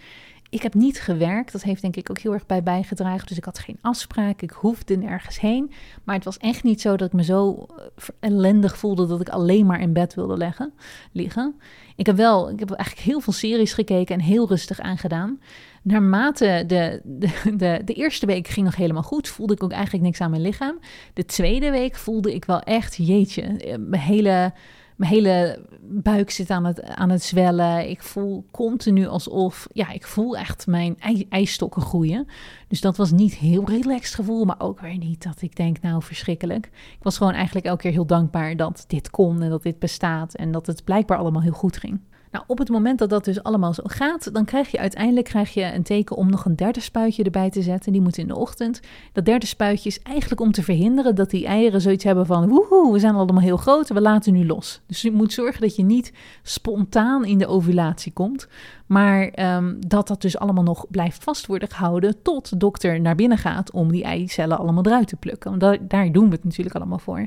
[0.51, 3.27] Ik heb niet gewerkt, dat heeft denk ik ook heel erg bij bijgedragen.
[3.27, 5.71] Dus ik had geen afspraak, ik hoefde nergens heen.
[6.05, 7.85] Maar het was echt niet zo dat ik me zo eh,
[8.21, 10.73] ellendig voelde dat ik alleen maar in bed wilde leggen,
[11.13, 11.61] liggen.
[11.97, 15.41] Ik heb wel, ik heb eigenlijk heel veel series gekeken en heel rustig aangedaan.
[15.83, 20.05] Naarmate de, de, de, de eerste week ging nog helemaal goed, voelde ik ook eigenlijk
[20.05, 20.79] niks aan mijn lichaam.
[21.13, 24.53] De tweede week voelde ik wel echt, jeetje, eh, mijn hele
[24.97, 27.89] mijn hele buik zit aan het, aan het zwellen.
[27.89, 30.97] Ik voel continu alsof, ja, ik voel echt mijn
[31.29, 32.27] ijsstokken groeien.
[32.69, 36.03] Dus dat was niet heel relaxed gevoel, maar ook weer niet dat ik denk, nou
[36.03, 36.67] verschrikkelijk.
[36.67, 40.35] Ik was gewoon eigenlijk elke keer heel dankbaar dat dit kon en dat dit bestaat
[40.35, 42.01] en dat het blijkbaar allemaal heel goed ging.
[42.37, 45.55] Nou, op het moment dat dat dus allemaal zo gaat, dan krijg je uiteindelijk krijg
[45.55, 47.93] je een teken om nog een derde spuitje erbij te zetten.
[47.93, 48.81] Die moet in de ochtend.
[49.13, 52.93] Dat derde spuitje is eigenlijk om te verhinderen dat die eieren zoiets hebben van woehoe,
[52.93, 54.81] we zijn allemaal heel groot, we laten nu los.
[54.87, 58.49] Dus je moet zorgen dat je niet spontaan in de ovulatie komt,
[58.87, 63.15] maar um, dat dat dus allemaal nog blijft vast worden gehouden tot de dokter naar
[63.15, 65.51] binnen gaat om die eicellen allemaal eruit te plukken.
[65.51, 67.27] Want daar, daar doen we het natuurlijk allemaal voor.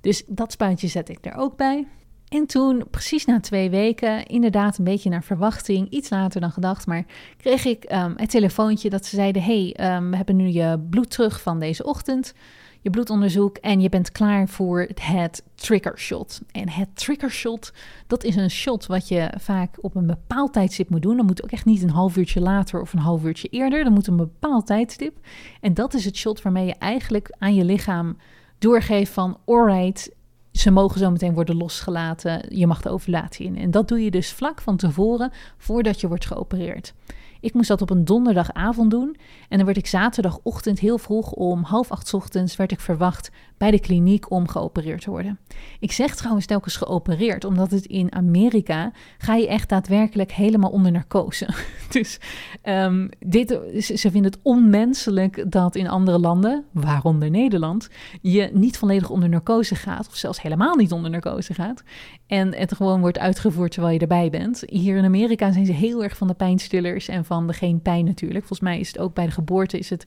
[0.00, 1.86] Dus dat spuitje zet ik er ook bij.
[2.30, 6.86] En toen, precies na twee weken, inderdaad een beetje naar verwachting, iets later dan gedacht,
[6.86, 7.04] maar
[7.36, 11.10] kreeg ik um, het telefoontje dat ze zeiden: hey, um, we hebben nu je bloed
[11.10, 12.34] terug van deze ochtend,
[12.80, 16.40] je bloedonderzoek, en je bent klaar voor het trigger shot.
[16.52, 17.72] En het trigger shot,
[18.06, 21.16] dat is een shot wat je vaak op een bepaald tijdstip moet doen.
[21.16, 23.92] Dan moet ook echt niet een half uurtje later of een half uurtje eerder, dan
[23.92, 25.18] moet een bepaald tijdstip.
[25.60, 28.16] En dat is het shot waarmee je eigenlijk aan je lichaam
[28.58, 30.10] doorgeeft van: alright
[30.52, 32.56] ze mogen zo meteen worden losgelaten.
[32.56, 33.56] Je mag de ovulatie in.
[33.56, 36.94] En dat doe je dus vlak van tevoren voordat je wordt geopereerd.
[37.40, 39.16] Ik moest dat op een donderdagavond doen.
[39.48, 43.70] En dan werd ik zaterdagochtend heel vroeg om half acht ochtends werd ik verwacht bij
[43.70, 45.38] de kliniek om geopereerd te worden.
[45.80, 50.92] Ik zeg trouwens telkens geopereerd, omdat het in Amerika ga je echt daadwerkelijk helemaal onder
[50.92, 51.48] narcose.
[51.90, 52.18] Dus
[52.64, 57.88] um, dit, ze vinden het onmenselijk dat in andere landen, waaronder Nederland,
[58.20, 61.82] je niet volledig onder narcose gaat, of zelfs helemaal niet onder narcose gaat.
[62.26, 64.62] En het gewoon wordt uitgevoerd terwijl je erbij bent.
[64.66, 68.04] Hier in Amerika zijn ze heel erg van de pijnstillers en van de geen pijn
[68.04, 68.46] natuurlijk.
[68.46, 70.06] Volgens mij is het ook bij de geboorte is het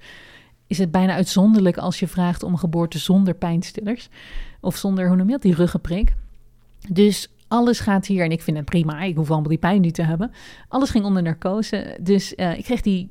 [0.74, 4.10] is het bijna uitzonderlijk als je vraagt om geboorte zonder pijnstillers.
[4.62, 6.14] Of zonder, hoe noem je dat, die ruggenprik.
[6.90, 9.94] Dus alles gaat hier, en ik vind het prima, ik hoef allemaal die pijn niet
[9.94, 10.32] te hebben.
[10.68, 11.98] Alles ging onder narcose.
[12.02, 13.08] Dus uh, ik kreeg die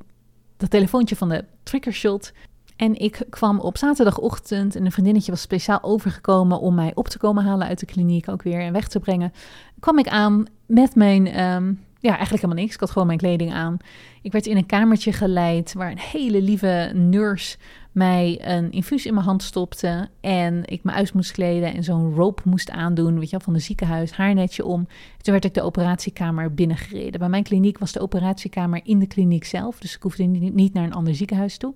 [0.57, 2.33] dat telefoontje van de triggershot.
[2.75, 7.17] En ik kwam op zaterdagochtend en een vriendinnetje was speciaal overgekomen om mij op te
[7.17, 9.33] komen halen uit de kliniek ook weer en weg te brengen.
[9.79, 12.73] Kwam ik aan met mijn, ehm, ja, eigenlijk helemaal niks.
[12.73, 13.77] Ik had gewoon mijn kleding aan.
[14.21, 17.57] Ik werd in een kamertje geleid waar een hele lieve nurse
[17.91, 22.13] mij een infuus in mijn hand stopte en ik me uit moest kleden en zo'n
[22.13, 24.87] rope moest aandoen, weet je wel, van het ziekenhuis, haarnetje om.
[25.21, 27.19] Toen werd ik de operatiekamer binnengereden.
[27.19, 30.83] Bij mijn kliniek was de operatiekamer in de kliniek zelf, dus ik hoefde niet naar
[30.83, 31.73] een ander ziekenhuis toe.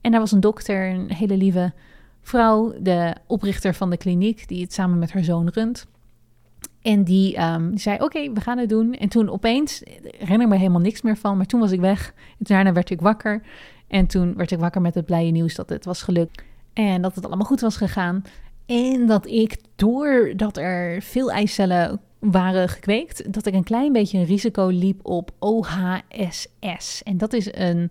[0.00, 1.72] En daar was een dokter, een hele lieve
[2.22, 5.86] vrouw, de oprichter van de kliniek, die het samen met haar zoon runt.
[6.82, 8.94] En die, ehm, die zei: Oké, we gaan het doen.
[8.94, 12.12] En toen opeens, herinner ik me helemaal niks meer van, maar toen was ik weg.
[12.16, 13.42] En daarna werd ik wakker.
[13.88, 16.42] En toen werd ik wakker met het blije nieuws dat het was gelukt.
[16.72, 18.22] En dat het allemaal goed was gegaan.
[18.66, 24.24] En dat ik, doordat er veel eicellen waren gekweekt, dat ik een klein beetje een
[24.24, 27.02] risico liep op OHSS.
[27.02, 27.90] En dat is een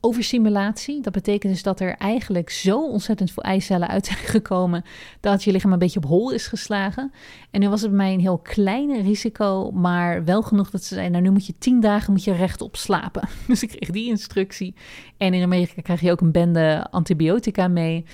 [0.00, 1.00] overstimulatie.
[1.02, 4.84] Dat betekent dus dat er eigenlijk zo ontzettend veel eicellen uit zijn gekomen
[5.20, 7.12] dat je lichaam een beetje op hol is geslagen.
[7.50, 10.94] En nu was het bij mij een heel klein risico, maar wel genoeg dat ze
[10.94, 13.28] zeiden, nou nu moet je tien dagen moet je rechtop slapen.
[13.46, 14.74] Dus ik kreeg die instructie.
[15.16, 18.04] En in Amerika krijg je ook een bende antibiotica mee.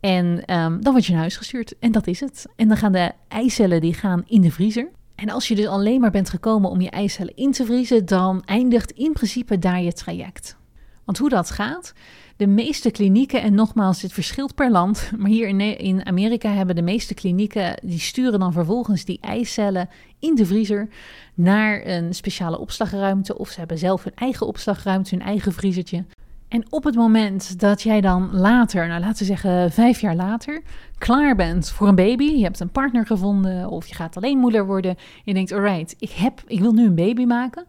[0.00, 1.78] En um, dan word je naar huis gestuurd.
[1.78, 2.46] En dat is het.
[2.56, 4.90] En dan gaan de eicellen die gaan in de vriezer.
[5.14, 8.42] En als je dus alleen maar bent gekomen om je eicellen in te vriezen, dan
[8.44, 10.56] eindigt in principe daar je traject.
[11.04, 11.92] Want hoe dat gaat,
[12.36, 16.82] de meeste klinieken, en nogmaals, dit verschilt per land, maar hier in, Amerika hebben de
[16.82, 19.88] meeste klinieken, die sturen dan vervolgens die eicellen
[20.18, 20.88] in de vriezer
[21.34, 23.38] naar een speciale opslagruimte.
[23.38, 26.04] Of ze hebben zelf hun eigen opslagruimte, hun eigen vriezertje.
[26.48, 30.62] En op het moment dat jij dan later, nou laten we zeggen vijf jaar later,
[30.98, 34.66] klaar bent voor een baby, je hebt een partner gevonden of je gaat alleen moeder
[34.66, 37.64] worden, en je denkt, alright, ik, heb, ik wil nu een baby maken,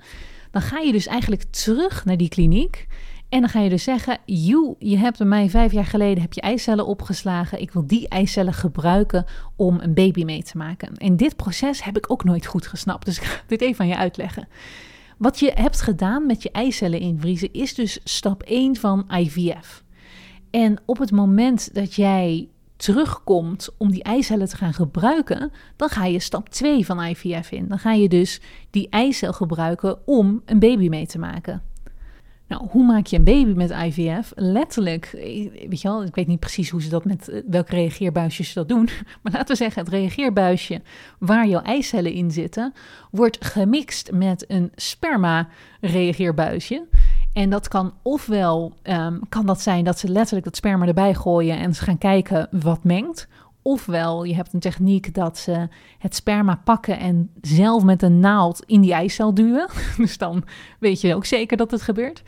[0.51, 2.87] dan ga je dus eigenlijk terug naar die kliniek
[3.35, 6.41] en dan ga je dus zeggen, you, je hebt mij vijf jaar geleden heb je
[6.41, 7.61] eicellen opgeslagen.
[7.61, 10.95] Ik wil die eicellen gebruiken om een baby mee te maken.
[10.95, 13.05] En dit proces heb ik ook nooit goed gesnapt.
[13.05, 14.47] Dus ik ga dit even aan je uitleggen.
[15.17, 19.83] Wat je hebt gedaan met je eicellen invriezen is dus stap 1 van IVF.
[20.51, 26.05] En op het moment dat jij terugkomt om die eicellen te gaan gebruiken, dan ga
[26.05, 27.67] je stap 2 van IVF in.
[27.67, 31.73] Dan ga je dus die eicel gebruiken om een baby mee te maken.
[32.47, 34.31] Nou, hoe maak je een baby met IVF?
[34.35, 35.09] Letterlijk,
[35.69, 38.53] weet je wel, ik weet niet precies hoe ze dat met eh, welke reageerbuisjes ze
[38.53, 38.89] dat doen.
[39.21, 40.81] Maar laten we zeggen, het reageerbuisje
[41.19, 42.73] waar jouw eicellen in zitten,
[43.11, 46.83] wordt gemixt met een sperma-reageerbuisje.
[47.33, 51.57] En dat kan ofwel um, kan dat zijn dat ze letterlijk dat sperma erbij gooien
[51.57, 53.27] en ze gaan kijken wat mengt.
[53.67, 58.63] Ofwel, je hebt een techniek dat ze het sperma pakken en zelf met een naald
[58.65, 59.69] in die eicel duwen.
[59.97, 60.43] Dus dan
[60.79, 62.23] weet je ook zeker dat het gebeurt.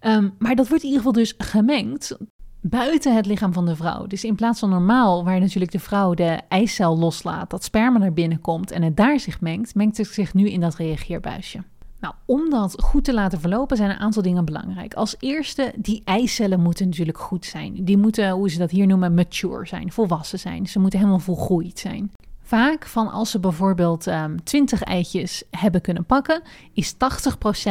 [0.00, 2.16] Um, maar dat wordt in ieder geval dus gemengd
[2.60, 4.06] buiten het lichaam van de vrouw.
[4.06, 8.12] Dus in plaats van normaal, waar natuurlijk de vrouw de eicel loslaat, dat sperma naar
[8.12, 11.58] binnen komt en het daar zich mengt, mengt het zich nu in dat reageerbuisje.
[12.00, 14.94] Nou, om dat goed te laten verlopen zijn een aantal dingen belangrijk.
[14.94, 17.84] Als eerste, die eicellen moeten natuurlijk goed zijn.
[17.84, 20.66] Die moeten, hoe ze dat hier noemen, mature zijn, volwassen zijn.
[20.66, 22.12] Ze moeten helemaal volgroeid zijn.
[22.42, 26.96] Vaak van als ze bijvoorbeeld um, ehm, 20 eitjes hebben kunnen pakken, is 80%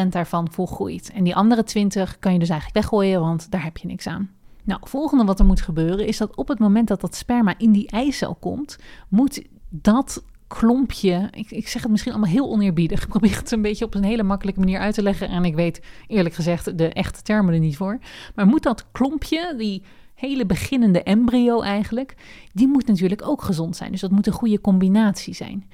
[0.09, 1.11] daarvan volgroeid.
[1.11, 4.29] En die andere 20 kan je dus eigenlijk weggooien, want daar heb je niks aan.
[4.63, 7.71] Nou, volgende wat er moet gebeuren is dat op het moment dat dat sperma in
[7.71, 11.27] die eicel komt, moet dat klompje.
[11.31, 13.01] Ik, ik zeg het misschien allemaal heel oneerbiedig.
[13.03, 15.29] Ik probeer het een beetje op een hele makkelijke manier uit te leggen.
[15.29, 17.99] En ik weet eerlijk gezegd de echte termen er niet voor.
[18.36, 19.83] Maar moet dat klompje, die
[20.13, 22.15] hele beginnende embryo eigenlijk,
[22.53, 23.91] die moet natuurlijk ook gezond zijn.
[23.91, 25.65] Dus dat moet een goede combinatie zijn.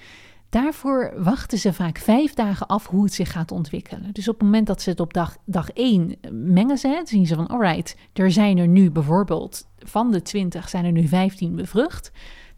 [0.53, 4.09] Daarvoor wachten ze vaak vijf dagen af hoe het zich gaat ontwikkelen.
[4.11, 7.35] Dus op het moment dat ze het op dag, dag 1 mengen ze zien ze
[7.35, 12.11] van alright, er zijn er nu bijvoorbeeld van de 20 zijn er nu 15 bevrucht.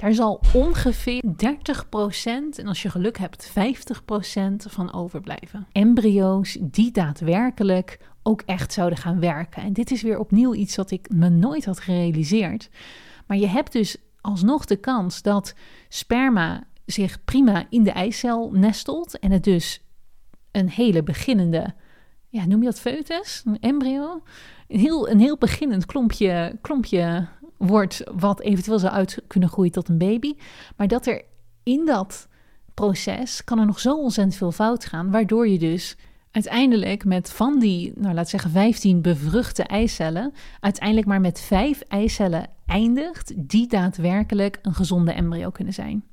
[0.06, 1.28] Daar zal ongeveer 30%
[2.56, 3.54] en als je geluk hebt 50%
[4.56, 5.68] van overblijven.
[5.72, 9.64] Embryo's die daadwerkelijk ook echt zouden gaan werken.
[9.64, 12.70] En dit is weer opnieuw iets wat ik me nooit had gerealiseerd.
[13.28, 15.54] Maar je hebt dus alsnog de kans dat
[15.90, 19.82] sperma zich prima in de eicel nestelt en het dus
[20.52, 21.74] een hele beginnende,
[22.30, 24.24] ja, noem je dat foetus, een embryo,
[24.68, 29.90] een heel, een heel beginnend klompje, klompje wordt wat eventueel zou uit kunnen groeien tot
[29.90, 30.34] een baby.
[30.76, 31.22] Maar dat er
[31.64, 32.28] in dat
[32.74, 35.98] proces kan er nog zo ontzettend veel fout gaan, waardoor je dus
[36.32, 42.48] uiteindelijk met van die, nou laat zeggen 15 bevruchte eicellen, uiteindelijk maar met vijf eicellen
[42.66, 46.04] eindigt, die daadwerkelijk een gezonde embryo kunnen zijn.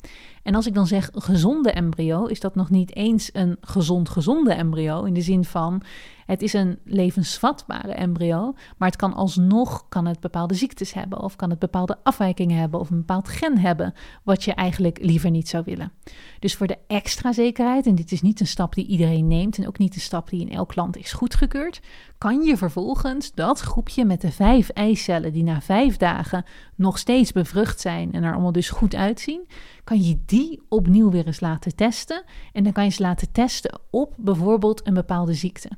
[0.42, 4.52] En als ik dan zeg gezonde embryo, is dat nog niet eens een gezond gezonde
[4.52, 5.82] embryo in de zin van
[6.26, 11.36] het is een levensvatbare embryo, maar het kan alsnog kan het bepaalde ziektes hebben of
[11.36, 15.48] kan het bepaalde afwijkingen hebben of een bepaald gen hebben wat je eigenlijk liever niet
[15.48, 15.92] zou willen.
[16.38, 19.66] Dus voor de extra zekerheid, en dit is niet een stap die iedereen neemt en
[19.66, 21.80] ook niet een stap die in elk land is goedgekeurd,
[22.18, 26.41] kan je vervolgens dat groepje met de vijf eicellen die na vijf dagen
[26.74, 29.46] nog steeds bevrucht zijn en er allemaal dus goed uitzien,
[29.85, 32.24] kan je die opnieuw weer eens laten testen.
[32.52, 35.70] En dan kan je ze laten testen op bijvoorbeeld een bepaalde ziekte.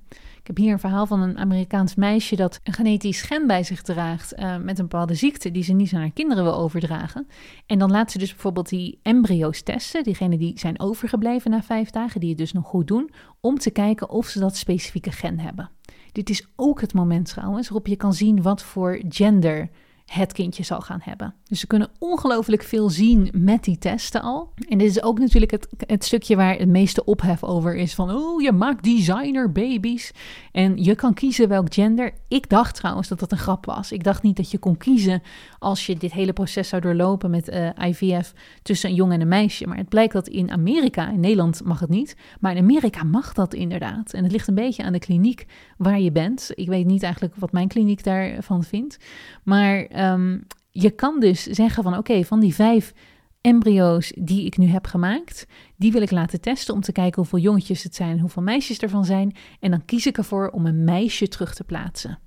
[0.45, 3.83] Ik heb hier een verhaal van een Amerikaans meisje dat een genetisch gen bij zich
[3.83, 7.27] draagt uh, met een bepaalde ziekte die ze niet aan haar kinderen wil overdragen.
[7.67, 11.91] En dan laat ze dus bijvoorbeeld die embryo's testen, diegenen die zijn overgebleven na vijf
[11.91, 15.39] dagen, die het dus nog goed doen, om te kijken of ze dat specifieke gen
[15.39, 15.71] hebben.
[16.13, 19.71] Dit is ook het moment trouwens waarop je kan zien wat voor gender
[20.07, 21.35] het kindje zal gaan hebben.
[21.49, 24.53] Dus ze kunnen ongelooflijk veel zien met die testen al.
[24.69, 28.11] En dit is ook natuurlijk het, het stukje waar het meeste ophef over is: van
[28.11, 30.13] oh, je maakt designer baby's.
[30.53, 32.13] En je kan kiezen welk gender.
[32.29, 33.93] Ik dacht trouwens dat dat een grap was.
[33.93, 35.23] Ik dacht niet dat je kon kiezen
[35.59, 39.29] als je dit hele proces zou doorlopen met eh, IVF tussen een jongen en een
[39.29, 39.67] meisje.
[39.67, 43.33] Maar het blijkt dat in Amerika, in Nederland mag het niet, maar in Amerika mag
[43.33, 44.13] dat inderdaad.
[44.13, 46.51] En het ligt een beetje aan de kliniek waar je bent.
[46.55, 48.97] Ik weet niet eigenlijk wat mijn kliniek daarvan vindt.
[49.43, 52.93] Maar um, je kan dus zeggen van oké, van die vijf
[53.41, 57.39] embryo's die ik nu heb gemaakt, die wil ik laten testen om te kijken hoeveel
[57.39, 59.37] jongetjes het zijn hoeveel meisjes ervan zijn.
[59.61, 62.19] En dan kies ik ervoor om een meisje terug te plaatsen.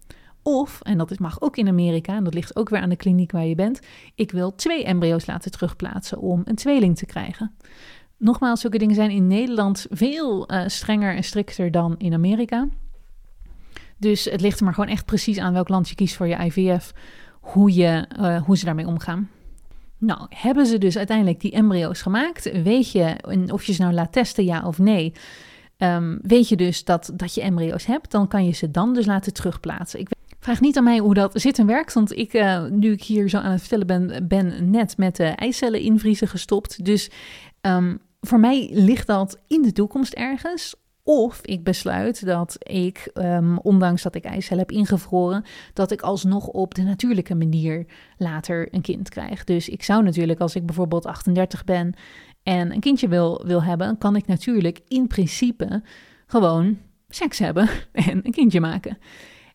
[0.43, 3.32] Of, en dat mag ook in Amerika, en dat ligt ook weer aan de kliniek
[3.32, 3.80] waar je bent,
[4.15, 7.56] ik wil twee embryo's laten terugplaatsen om een tweeling te krijgen.
[8.17, 12.67] Nogmaals, zulke dingen zijn in Nederland veel uh, strenger en strikter dan in Amerika.
[13.97, 16.43] Dus het ligt er maar gewoon echt precies aan welk land je kiest voor je
[16.45, 16.93] IVF
[17.47, 19.29] hoe, je, uh, hoe ze daarmee omgaan.
[19.97, 22.62] Nou, hebben ze dus uiteindelijk die embryo's gemaakt?
[22.63, 23.15] Weet je
[23.51, 25.13] of je ze nou laat testen, ja of nee?
[25.77, 29.05] Um, weet je dus dat, dat je embryo's hebt, dan kan je ze dan dus
[29.05, 29.99] laten terugplaatsen.
[29.99, 33.03] Ik vraag niet aan mij hoe dat zit en werkt, want ik, uh, nu ik
[33.03, 36.86] hier zo aan het vertellen ben, ben net met de eicellen invriezen gestopt.
[36.86, 37.10] Dus
[37.62, 40.75] um, voor mij ligt dat in de toekomst ergens.
[41.10, 45.43] Of ik besluit dat ik, um, ondanks dat ik eicellen heb ingevroren,
[45.74, 47.86] dat ik alsnog op de natuurlijke manier
[48.17, 49.43] later een kind krijg.
[49.43, 51.93] Dus ik zou natuurlijk, als ik bijvoorbeeld 38 ben
[52.43, 55.84] en een kindje wil, wil hebben, kan ik natuurlijk in principe
[56.26, 56.78] gewoon
[57.10, 57.70] seks hebben
[58.10, 58.98] en een kindje maken.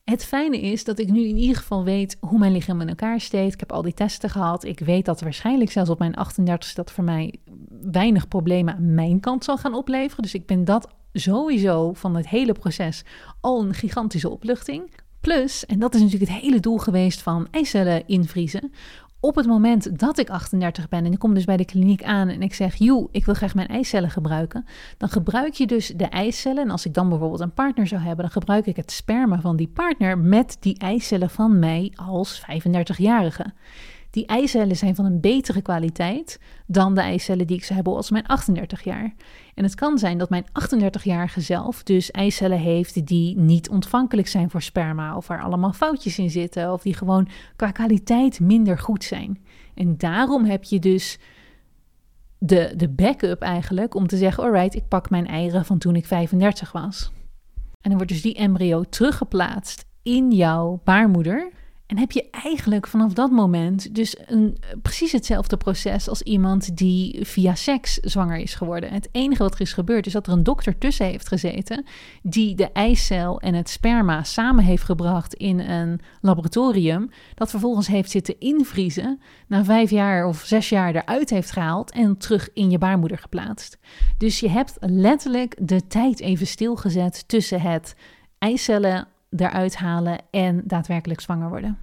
[0.05, 3.21] Het fijne is dat ik nu in ieder geval weet hoe mijn lichaam in elkaar
[3.21, 3.53] steekt.
[3.53, 4.65] Ik heb al die testen gehad.
[4.65, 7.35] Ik weet dat waarschijnlijk zelfs op mijn 38 dat voor mij
[7.83, 10.23] weinig problemen aan mijn kant zal gaan opleveren.
[10.23, 13.05] Dus ik ben dat sowieso van het hele proces
[13.41, 14.91] al een gigantische opluchting.
[15.21, 18.73] Plus, en dat is natuurlijk het hele doel geweest van eicellen invriezen.
[19.21, 22.29] Op het moment dat ik 38 ben en ik kom dus bij de kliniek aan
[22.29, 24.65] en ik zeg, joh, ik wil graag mijn eicellen gebruiken,
[24.97, 26.63] dan gebruik je dus de eicellen.
[26.63, 29.57] En als ik dan bijvoorbeeld een partner zou hebben, dan gebruik ik het sperma van
[29.57, 33.45] die partner met die eicellen van mij als 35-jarige.
[34.13, 38.11] Die eicellen zijn van een betere kwaliteit dan de eicellen die ik zou hebben als
[38.11, 39.15] mijn 38 jaar.
[39.55, 44.51] En het kan zijn dat mijn 38-jarige zelf dus eicellen heeft die niet ontvankelijk zijn
[44.51, 49.05] voor sperma, of waar allemaal foutjes in zitten, of die gewoon qua kwaliteit minder goed
[49.05, 49.45] zijn.
[49.75, 51.19] En daarom heb je dus
[52.39, 56.07] de, de backup eigenlijk om te zeggen: alright, ik pak mijn eieren van toen ik
[56.07, 57.13] 35 was.
[57.81, 61.51] En dan wordt dus die embryo teruggeplaatst in jouw baarmoeder.
[61.93, 67.27] En heb je eigenlijk vanaf dat moment dus een, precies hetzelfde proces als iemand die
[67.27, 68.93] via seks zwanger is geworden.
[68.93, 71.85] Het enige wat er is gebeurd is dat er een dokter tussen heeft gezeten
[72.23, 77.11] die de eicel en het sperma samen heeft gebracht in een laboratorium.
[77.35, 82.17] Dat vervolgens heeft zitten invriezen, na vijf jaar of zes jaar eruit heeft gehaald en
[82.19, 83.79] terug in je baarmoeder geplaatst.
[84.19, 87.95] Dus je hebt letterlijk de tijd even stilgezet tussen het
[88.39, 91.79] eicellen eruit halen en daadwerkelijk zwanger worden.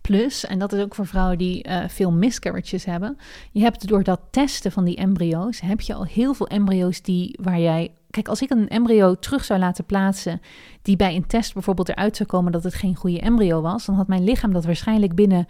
[0.00, 3.16] Plus, en dat is ook voor vrouwen die uh, veel miscarriages hebben,
[3.52, 7.38] je hebt door dat testen van die embryo's, heb je al heel veel embryo's die
[7.42, 10.40] waar jij Kijk, als ik een embryo terug zou laten plaatsen,
[10.82, 13.94] die bij een test bijvoorbeeld eruit zou komen dat het geen goede embryo was, dan
[13.94, 15.46] had mijn lichaam dat waarschijnlijk binnen,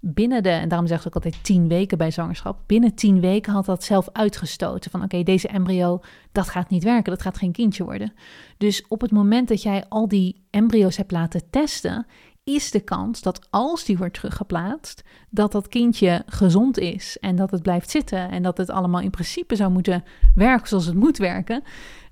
[0.00, 3.64] binnen de, en daarom zeg ik altijd tien weken bij zwangerschap, binnen tien weken had
[3.64, 4.90] dat zelf uitgestoten.
[4.90, 6.00] Van oké, deze embryo,
[6.32, 8.12] dat gaat niet werken, dat gaat geen kindje worden.
[8.56, 12.06] Dus op het moment dat jij al die embryo's hebt laten testen,
[12.44, 17.50] is de kans dat als die wordt teruggeplaatst, dat dat kindje gezond is en dat
[17.50, 21.18] het blijft zitten en dat het allemaal in principe zou moeten werken zoals het moet
[21.18, 21.62] werken,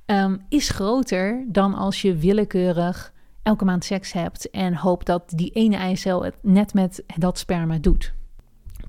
[0.07, 3.12] um, is groter dan als je willekeurig
[3.47, 7.79] elke maand seks hebt en hoopt dat die ene eicel het net met dat sperma
[7.79, 8.15] doet.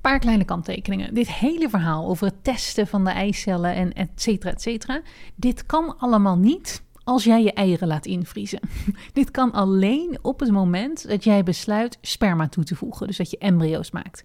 [0.01, 1.13] paar kleine kanttekeningen.
[1.13, 5.01] Dit hele verhaal over het testen van de eicellen en et cetera, et cetera.
[5.35, 8.59] Dit kan allemaal niet als jij je eieren laat invriezen.
[9.13, 13.31] Dit kan alleen op het moment dat jij besluit sperma toe te voegen, dus dat
[13.31, 14.23] je embryo's maakt.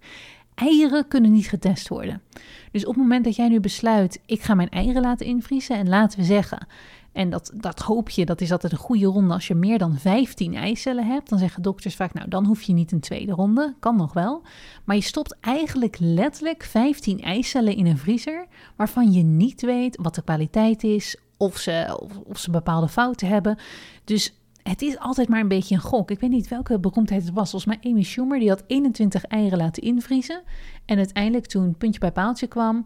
[0.54, 2.22] Eieren kunnen niet getest worden.
[2.70, 5.88] Dus op het moment dat jij nu besluit, ik ga mijn eieren laten invriezen en
[5.88, 6.66] laten we zeggen,
[7.12, 9.34] en dat, dat hoop je, dat is altijd een goede ronde.
[9.34, 12.72] Als je meer dan 15 eicellen hebt, dan zeggen dokters vaak, nou dan hoef je
[12.72, 13.74] niet een tweede ronde.
[13.80, 14.42] Kan nog wel.
[14.84, 18.46] Maar je stopt eigenlijk letterlijk 15 eicellen in een vriezer,
[18.76, 23.58] waarvan je niet weet wat de kwaliteit is, of ze, of, ze bepaalde fouten hebben.
[24.04, 26.10] Dus het is altijd maar een beetje een gok.
[26.10, 27.50] Ik weet niet welke beroemdheid het was.
[27.50, 30.42] Volgens mij Amy Schumer, die had 21 eieren laten invriezen.
[30.84, 32.84] En uiteindelijk toen puntje bij paaltje kwam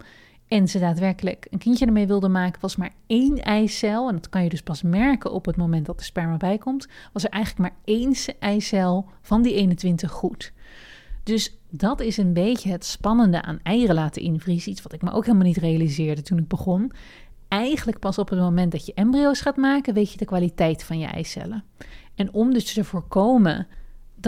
[0.49, 4.09] en ze daadwerkelijk een kindje ermee wilde maken, was maar één eicel.
[4.09, 6.89] En dat kan je dus pas merken op het moment dat de sperma bijkomt.
[7.13, 10.53] Was er eigenlijk maar één eicel van die 21 goed.
[11.23, 14.71] Dus dat is een beetje het spannende aan eieren laten invriezen.
[14.71, 16.93] Iets wat ik me ook helemaal niet realiseerde toen ik begon
[17.49, 20.99] eigenlijk pas op het moment dat je embryo's gaat maken, weet je de kwaliteit van
[20.99, 21.65] je eicellen.
[22.15, 23.67] En om dus te voorkomen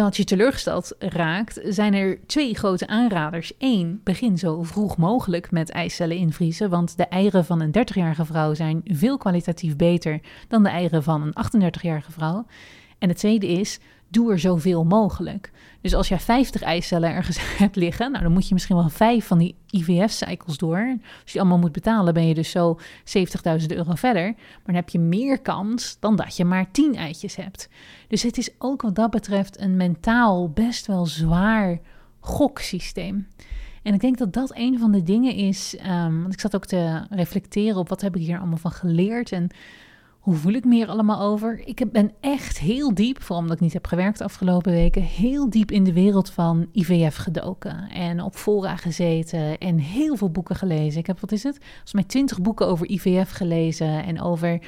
[0.05, 3.53] dat je teleurgesteld raakt, zijn er twee grote aanraders.
[3.59, 8.55] Eén, begin zo vroeg mogelijk met eicellen invriezen, want de eieren van een 30-jarige vrouw
[8.55, 12.47] zijn veel kwalitatief beter dan de eieren van een 38-jarige vrouw.
[12.99, 13.79] En het tweede is,
[14.09, 15.51] doe er zoveel mogelijk.
[15.81, 19.27] Dus als jij 50 eicellen ergens hebt liggen, nou, dan moet je misschien wel vijf
[19.27, 20.97] van die IVF-cycles door.
[21.23, 24.25] Als je allemaal moet betalen, ben je dus zo 70.000 euro verder.
[24.25, 27.69] Maar dan heb je meer kans dan dat je maar 10 eitjes hebt.
[28.09, 31.81] Dus het is ook wat dat betreft een mentaal best wel zwaar
[32.21, 33.27] goksysteem.
[33.83, 36.67] En ik denk dat dat een van de dingen is, um, want ik zat ook
[36.67, 39.51] te reflecteren op wat heb ik hier allemaal van geleerd en
[40.19, 41.61] hoe voel ik me hier allemaal over?
[41.67, 45.51] Ik ben echt heel diep, vooral omdat ik niet heb gewerkt de afgelopen weken, heel
[45.51, 47.89] diep in de wereld van IVF gedoken.
[47.91, 51.01] En op fora gezeten en heel veel boeken gelezen.
[51.01, 51.59] Ik heb, wat is het?
[51.59, 54.63] Volgens mij twintig boeken over IVF gelezen en over,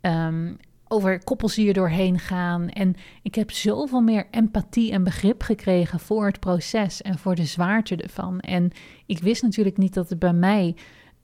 [0.00, 0.56] um,
[0.88, 2.68] over koppels die er doorheen gaan.
[2.68, 7.44] En ik heb zoveel meer empathie en begrip gekregen voor het proces en voor de
[7.44, 8.40] zwaarte ervan.
[8.40, 8.70] En
[9.06, 10.76] ik wist natuurlijk niet dat het bij mij...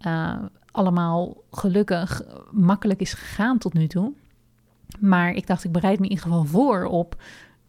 [0.07, 0.37] Uh,
[0.75, 4.13] allemaal gelukkig makkelijk is gegaan tot nu toe.
[4.99, 7.23] Maar ik dacht, ik bereid me in ieder geval voor op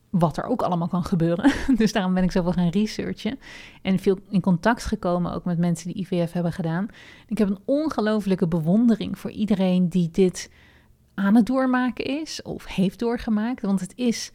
[0.09, 1.51] wat er ook allemaal kan gebeuren.
[1.77, 3.39] Dus daarom ben ik zoveel gaan researchen.
[3.81, 6.87] En veel in contact gekomen ook met mensen die IVF hebben gedaan.
[7.27, 10.51] Ik heb een ongelofelijke bewondering voor iedereen die dit
[11.13, 13.61] aan het doormaken is of heeft doorgemaakt.
[13.61, 14.31] Want het is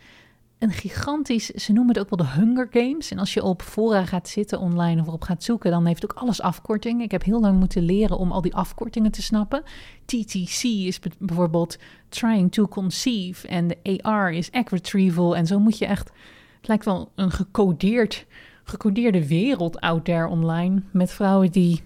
[0.61, 3.11] een gigantisch, ze noemen het ook wel de Hunger Games.
[3.11, 6.13] En als je op fora gaat zitten online of erop gaat zoeken, dan heeft ook
[6.13, 7.05] alles afkortingen.
[7.05, 9.63] Ik heb heel lang moeten leren om al die afkortingen te snappen.
[10.05, 15.37] TTC is bijvoorbeeld Trying to Conceive en de AR is Egg Retrieval.
[15.37, 16.11] En zo moet je echt,
[16.57, 18.27] het lijkt wel een gecodeerd,
[18.65, 21.83] gecodeerde wereld out there online met vrouwen die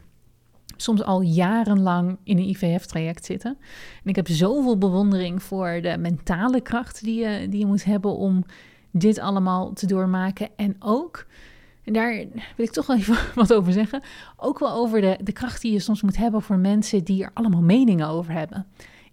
[0.76, 3.56] soms al jarenlang in een IVF-traject zitten.
[4.02, 8.16] En ik heb zoveel bewondering voor de mentale kracht die je, die je moet hebben
[8.16, 8.44] om
[8.90, 10.48] dit allemaal te doormaken.
[10.56, 11.26] En ook,
[11.84, 12.14] en daar
[12.56, 14.02] wil ik toch wel even wat over zeggen,
[14.36, 17.30] ook wel over de, de kracht die je soms moet hebben voor mensen die er
[17.34, 18.66] allemaal meningen over hebben.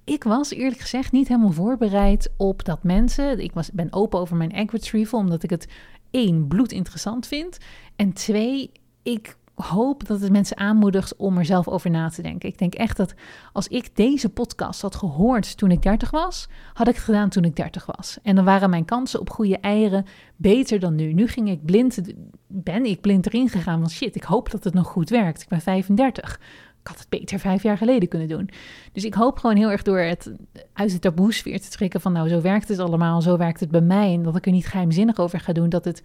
[0.03, 3.39] Ik was eerlijk gezegd niet helemaal voorbereid op dat mensen.
[3.39, 5.67] Ik was, ben open over mijn egg retrieval, omdat ik het
[6.11, 7.57] één bloed interessant vind.
[7.95, 8.71] En twee,
[9.03, 12.49] ik hoop dat het mensen aanmoedigt om er zelf over na te denken.
[12.49, 13.13] Ik denk echt dat
[13.53, 17.43] als ik deze podcast had gehoord toen ik 30 was, had ik het gedaan toen
[17.43, 18.17] ik 30 was.
[18.23, 20.05] En dan waren mijn kansen op goede eieren
[20.35, 21.13] beter dan nu.
[21.13, 22.01] Nu ging ik blind,
[22.47, 25.41] ben ik blind erin gegaan van shit, ik hoop dat het nog goed werkt.
[25.41, 26.39] Ik ben 35.
[26.81, 28.49] Ik had het beter vijf jaar geleden kunnen doen.
[28.91, 30.31] Dus ik hoop gewoon heel erg door het
[30.73, 33.81] uit de taboesfeer te trekken van nou zo werkt het allemaal, zo werkt het bij
[33.81, 34.13] mij.
[34.13, 36.03] En dat ik er niet geheimzinnig over ga doen, dat het,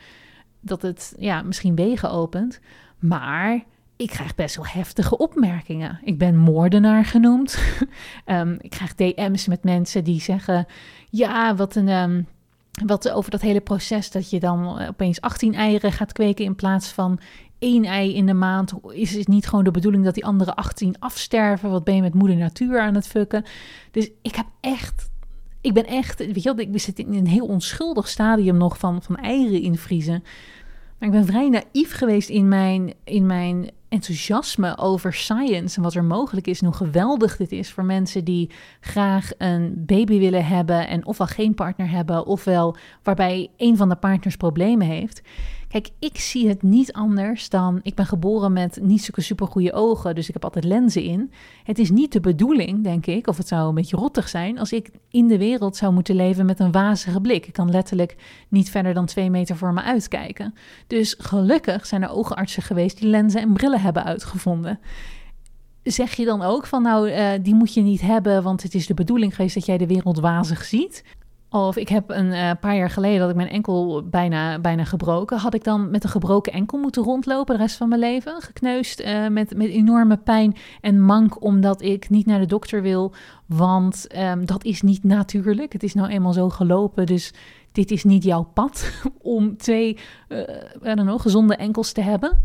[0.61, 2.61] dat het ja, misschien wegen opent.
[3.09, 3.65] Maar
[3.97, 6.01] ik krijg best wel heftige opmerkingen.
[6.05, 7.59] Ik ben moordenaar genoemd.
[8.27, 10.67] um, ik krijg DM's met mensen die zeggen:
[11.11, 11.89] Ja, wat een.
[11.89, 12.27] Um,
[12.85, 16.89] wat over dat hele proces dat je dan opeens 18 eieren gaat kweken in plaats
[16.89, 17.21] van
[17.59, 18.73] één ei in de maand.
[18.89, 21.71] Is het niet gewoon de bedoeling dat die andere 18 afsterven?
[21.71, 23.45] Wat ben je met moeder natuur aan het fucken?
[23.91, 25.11] Dus ik heb echt.
[25.61, 26.19] Ik ben echt.
[26.19, 30.23] Weet je ik zit in een heel onschuldig stadium nog van, van eieren invriezen.
[30.99, 35.95] Maar ik ben vrij naïef geweest in mijn, in mijn enthousiasme over science en wat
[35.95, 40.47] er mogelijk is en hoe geweldig dit is voor mensen die graag een baby willen
[40.47, 45.23] hebben en ofwel geen partner hebben, ofwel waarbij een van de partners problemen heeft.
[45.69, 47.81] Kijk, ik zie het niet anders dan.
[47.83, 51.33] Ik ben geboren met niet zulke super goede ogen, dus ik heb altijd lenzen in.
[51.65, 54.73] Het is niet de bedoeling, denk ik, of het zou een beetje rottig zijn, als
[54.73, 57.47] ik in de wereld zou moeten leven met een wazige blik.
[57.47, 58.17] Ik kan letterlijk
[58.49, 60.55] niet verder dan twee meter voor me uitkijken.
[60.87, 64.79] Dus gelukkig zijn er oogartsen geweest die lenzen en brillen hebben uitgevonden
[65.93, 68.87] zeg je dan ook van nou, uh, die moet je niet hebben, want het is
[68.87, 71.05] de bedoeling geweest dat jij de wereld wazig ziet?
[71.51, 75.39] Of ik heb een uh, paar jaar geleden dat ik mijn enkel bijna, bijna gebroken.
[75.39, 78.43] Had ik dan met een gebroken enkel moeten rondlopen de rest van mijn leven?
[78.43, 83.13] Gekneusd uh, met, met enorme pijn en mank omdat ik niet naar de dokter wil.
[83.47, 85.73] Want um, dat is niet natuurlijk.
[85.73, 87.07] Het is nou eenmaal zo gelopen.
[87.07, 87.33] Dus
[87.73, 88.91] dit is niet jouw pad
[89.23, 92.43] om twee uh, gezonde enkels te hebben.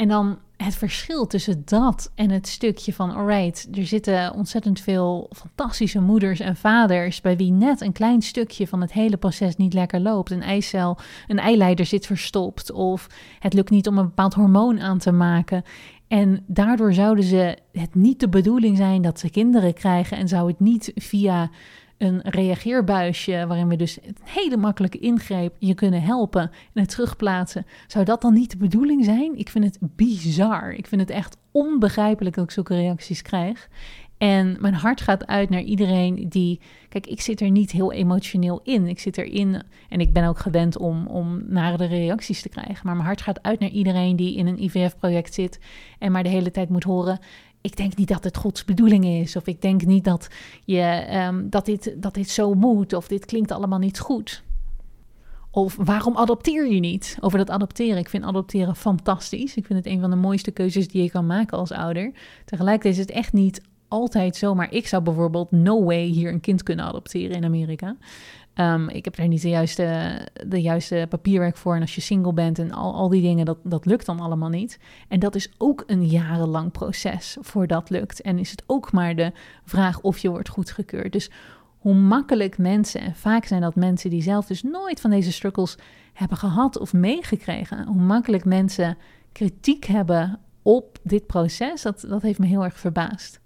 [0.00, 5.30] En dan het verschil tussen dat en het stukje van, alright, er zitten ontzettend veel
[5.32, 9.72] fantastische moeders en vaders bij wie net een klein stukje van het hele proces niet
[9.72, 10.30] lekker loopt.
[10.30, 13.06] Een eicel, een eileider zit verstopt of
[13.38, 15.62] het lukt niet om een bepaald hormoon aan te maken.
[16.08, 20.48] En daardoor zouden ze het niet de bedoeling zijn dat ze kinderen krijgen en zou
[20.48, 21.50] het niet via
[22.00, 27.66] een reageerbuisje waarin we dus een hele makkelijke ingreep je kunnen helpen en het terugplaatsen.
[27.86, 29.38] Zou dat dan niet de bedoeling zijn?
[29.38, 30.72] Ik vind het bizar.
[30.72, 33.68] Ik vind het echt onbegrijpelijk dat ik zulke reacties krijg.
[34.18, 36.60] En mijn hart gaat uit naar iedereen die.
[36.88, 38.86] Kijk, ik zit er niet heel emotioneel in.
[38.86, 42.80] Ik zit erin en ik ben ook gewend om, om nare reacties te krijgen.
[42.82, 45.60] Maar mijn hart gaat uit naar iedereen die in een IVF-project zit
[45.98, 47.18] en maar de hele tijd moet horen:
[47.60, 49.36] ik denk niet dat het Gods bedoeling is.
[49.36, 50.28] Of ik denk niet dat,
[50.64, 52.92] je, um, dat, dit, dat dit zo moet.
[52.92, 54.42] Of dit klinkt allemaal niet goed.
[55.50, 57.18] Of waarom adopteer je niet?
[57.20, 57.98] Over dat adopteren.
[57.98, 59.56] Ik vind adopteren fantastisch.
[59.56, 62.12] Ik vind het een van de mooiste keuzes die je kan maken als ouder.
[62.44, 63.60] Tegelijkertijd is het echt niet
[63.90, 64.54] altijd zo.
[64.54, 67.96] Maar ik zou bijvoorbeeld no way hier een kind kunnen adopteren in Amerika.
[68.54, 71.74] Um, ik heb daar niet de juiste, de juiste papierwerk voor.
[71.74, 74.48] En als je single bent en al, al die dingen, dat, dat lukt dan allemaal
[74.48, 74.78] niet.
[75.08, 78.20] En dat is ook een jarenlang proces voordat dat lukt.
[78.20, 79.32] En is het ook maar de
[79.64, 81.12] vraag of je wordt goedgekeurd.
[81.12, 81.30] Dus
[81.78, 85.76] hoe makkelijk mensen, en vaak zijn dat mensen die zelf dus nooit van deze struggles
[86.12, 88.96] hebben gehad of meegekregen, hoe makkelijk mensen
[89.32, 93.40] kritiek hebben op dit proces, dat, dat heeft me heel erg verbaasd.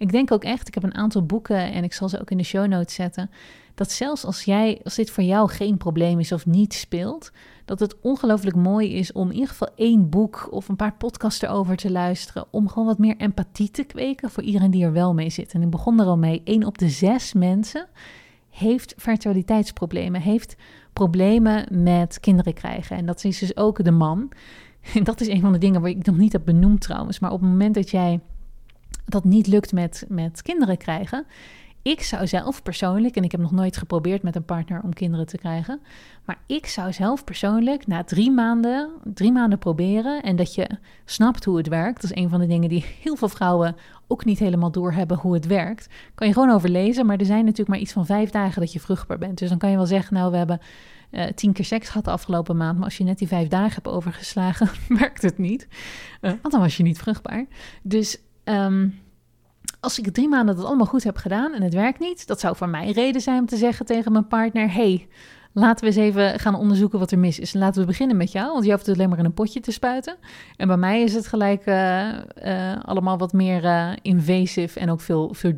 [0.00, 2.36] Ik denk ook echt, ik heb een aantal boeken en ik zal ze ook in
[2.36, 3.30] de show notes zetten
[3.74, 7.32] dat zelfs als jij, als dit voor jou geen probleem is of niet speelt,
[7.64, 11.42] dat het ongelooflijk mooi is om in ieder geval één boek of een paar podcasts
[11.42, 15.14] erover te luisteren, om gewoon wat meer empathie te kweken voor iedereen die er wel
[15.14, 15.52] mee zit.
[15.52, 17.86] En ik begon er al mee, één op de zes mensen
[18.48, 20.56] heeft fertiliteitsproblemen, heeft
[20.92, 22.96] problemen met kinderen krijgen.
[22.96, 24.28] En dat is dus ook de man.
[24.94, 27.18] En dat is een van de dingen waar ik nog niet heb benoemd trouwens.
[27.18, 28.20] Maar op het moment dat jij
[29.12, 31.26] dat niet lukt met, met kinderen krijgen,
[31.82, 35.26] ik zou zelf persoonlijk, en ik heb nog nooit geprobeerd met een partner om kinderen
[35.26, 35.80] te krijgen,
[36.24, 40.70] maar ik zou zelf persoonlijk na drie maanden, drie maanden proberen en dat je
[41.04, 42.02] snapt hoe het werkt.
[42.02, 45.34] Dat is een van de dingen die heel veel vrouwen ook niet helemaal doorhebben hoe
[45.34, 45.88] het werkt.
[46.14, 48.80] Kan je gewoon overlezen, maar er zijn natuurlijk maar iets van vijf dagen dat je
[48.80, 49.38] vruchtbaar bent.
[49.38, 50.60] Dus dan kan je wel zeggen, nou we hebben
[51.10, 52.76] uh, tien keer seks gehad de afgelopen maand.
[52.76, 55.68] Maar als je net die vijf dagen hebt overgeslagen, werkt het niet.
[56.20, 57.46] Uh, want dan was je niet vruchtbaar.
[57.82, 59.00] Dus um,
[59.80, 62.56] als ik drie maanden dat allemaal goed heb gedaan en het werkt niet, dat zou
[62.56, 65.08] voor mij reden zijn om te zeggen tegen mijn partner: hey,
[65.52, 67.52] laten we eens even gaan onderzoeken wat er mis is.
[67.52, 69.72] Laten we beginnen met jou, want je hoeft het alleen maar in een potje te
[69.72, 70.16] spuiten.
[70.56, 72.08] En bij mij is het gelijk uh,
[72.44, 75.52] uh, allemaal wat meer uh, invasive en ook veel, veel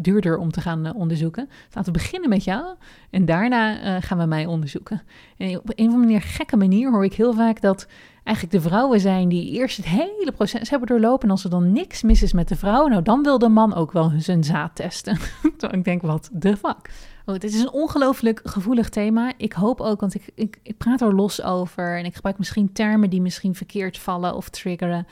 [0.00, 1.48] duurder, om te gaan onderzoeken.
[1.72, 2.74] Laten we beginnen met jou
[3.10, 5.02] en daarna gaan we mij onderzoeken.
[5.36, 7.86] En op een of andere gekke manier hoor ik heel vaak dat
[8.24, 11.24] eigenlijk de vrouwen zijn die eerst het hele proces hebben doorlopen.
[11.24, 13.74] En als er dan niks mis is met de vrouw, nou dan wil de man
[13.74, 15.18] ook wel zijn zaad testen.
[15.70, 16.90] Ik denk, wat de fuck?
[17.26, 19.32] Oh, dit is een ongelooflijk gevoelig thema.
[19.36, 22.72] Ik hoop ook, want ik, ik, ik, praat er los over en ik gebruik misschien
[22.72, 25.06] termen die misschien verkeerd vallen of triggeren.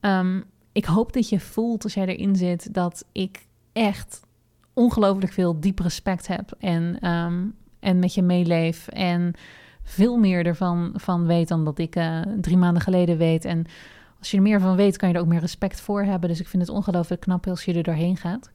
[0.00, 4.20] Um, ik hoop dat je voelt als jij erin zit dat ik echt
[4.72, 9.34] ongelooflijk veel diep respect heb en, um, en met je meeleef en
[9.82, 13.44] veel meer ervan van weet dan dat ik uh, drie maanden geleden weet.
[13.44, 13.66] En
[14.18, 16.28] als je er meer van weet, kan je er ook meer respect voor hebben.
[16.28, 18.50] Dus ik vind het ongelooflijk knap als je er doorheen gaat.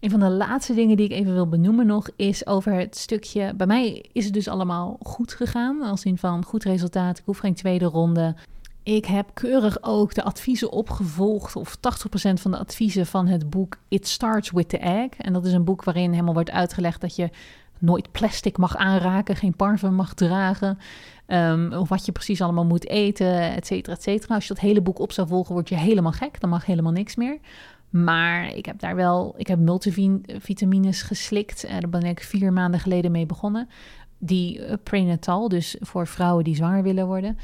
[0.00, 3.54] Een van de laatste dingen die ik even wil benoemen nog is over het stukje.
[3.54, 5.82] Bij mij is het dus allemaal goed gegaan.
[5.82, 7.18] Als in van goed resultaat.
[7.18, 8.34] Ik hoef geen tweede ronde.
[8.82, 11.80] Ik heb keurig ook de adviezen opgevolgd, of 80%
[12.32, 15.10] van de adviezen van het boek It Starts with the Egg.
[15.18, 17.30] En dat is een boek waarin helemaal wordt uitgelegd dat je
[17.78, 20.78] nooit plastic mag aanraken, geen parfum mag dragen.
[21.26, 24.34] Um, of wat je precies allemaal moet eten, et cetera, et cetera.
[24.34, 26.40] Als je dat hele boek op zou volgen, word je helemaal gek.
[26.40, 27.38] Dan mag helemaal niks meer.
[27.94, 31.64] Maar ik heb daar wel, ik heb multivitamines geslikt.
[31.64, 33.68] Uh, daar ben ik vier maanden geleden mee begonnen.
[34.18, 37.38] die uh, prenatal, dus voor vrouwen die zwanger willen worden.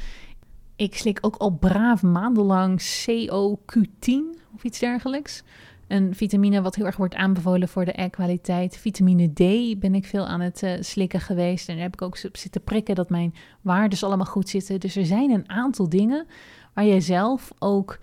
[0.75, 5.43] Ik slik ook al braaf maandenlang CoQ10 of iets dergelijks.
[5.87, 8.77] Een vitamine wat heel erg wordt aanbevolen voor de kwaliteit.
[8.77, 11.67] Vitamine D ben ik veel aan het uh, slikken geweest.
[11.67, 14.79] En daar heb ik ook zitten prikken dat mijn waarden allemaal goed zitten.
[14.79, 16.25] Dus er zijn een aantal dingen
[16.73, 17.99] waar je zelf ook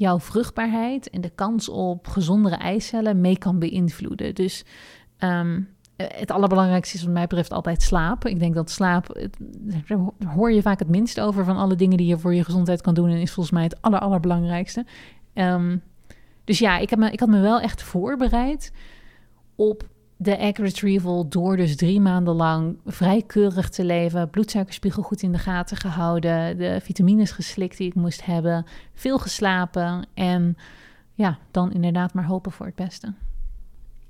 [0.00, 4.34] jouw vruchtbaarheid en de kans op gezondere eicellen mee kan beïnvloeden.
[4.34, 4.64] Dus
[5.18, 8.26] um, het allerbelangrijkste is wat mij betreft altijd slaap.
[8.26, 9.28] Ik denk dat slaap,
[9.60, 12.80] daar hoor je vaak het minst over van alle dingen die je voor je gezondheid
[12.80, 13.08] kan doen.
[13.08, 14.84] En is volgens mij het aller, allerbelangrijkste.
[15.34, 15.82] Um,
[16.44, 18.72] dus ja, ik, heb me, ik had me wel echt voorbereid
[19.54, 19.88] op
[20.22, 25.32] de egg retrieval door dus drie maanden lang vrij keurig te leven, bloedsuikerspiegel goed in
[25.32, 30.56] de gaten gehouden, de vitamines geslikt die ik moest hebben, veel geslapen en
[31.14, 33.12] ja, dan inderdaad maar hopen voor het beste.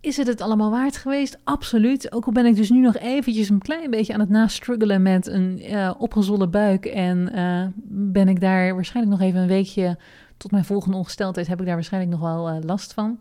[0.01, 1.39] Is het het allemaal waard geweest?
[1.45, 2.13] Absoluut.
[2.13, 5.27] Ook al ben ik dus nu nog eventjes een klein beetje aan het nastruggelen met
[5.27, 9.99] een uh, opgezwollen buik en uh, ben ik daar waarschijnlijk nog even een weekje
[10.37, 13.21] tot mijn volgende ongesteldheid heb ik daar waarschijnlijk nog wel uh, last van.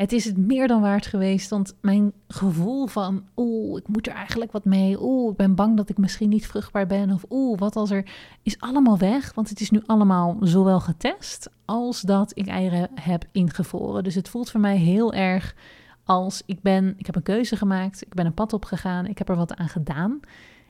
[0.00, 4.12] Het is het meer dan waard geweest, want mijn gevoel van, oeh, ik moet er
[4.12, 7.58] eigenlijk wat mee, oeh, ik ben bang dat ik misschien niet vruchtbaar ben, of oeh,
[7.58, 8.10] wat als er,
[8.42, 13.24] is allemaal weg, want het is nu allemaal zowel getest als dat ik eieren heb
[13.32, 14.04] ingevroren.
[14.04, 15.54] Dus het voelt voor mij heel erg
[16.04, 19.28] als ik ben, ik heb een keuze gemaakt, ik ben een pad opgegaan, ik heb
[19.28, 20.20] er wat aan gedaan.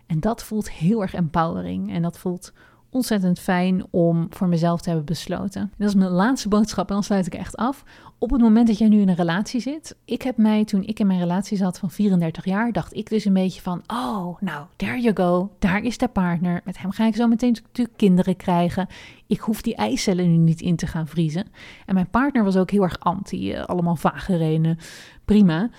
[0.06, 2.52] En dat voelt heel erg empowering en dat voelt
[2.90, 5.60] ontzettend fijn om voor mezelf te hebben besloten.
[5.60, 7.84] En dat is mijn laatste boodschap en dan sluit ik echt af.
[8.18, 10.98] Op het moment dat jij nu in een relatie zit, ik heb mij toen ik
[10.98, 14.66] in mijn relatie zat van 34 jaar, dacht ik dus een beetje van, oh, nou,
[14.76, 16.60] there you go, daar is de partner.
[16.64, 18.86] Met hem ga ik zo meteen natuurlijk kinderen krijgen.
[19.26, 21.46] Ik hoef die eicellen nu niet in te gaan vriezen.
[21.86, 24.78] En mijn partner was ook heel erg anti, uh, allemaal vage redenen.
[25.24, 25.70] Prima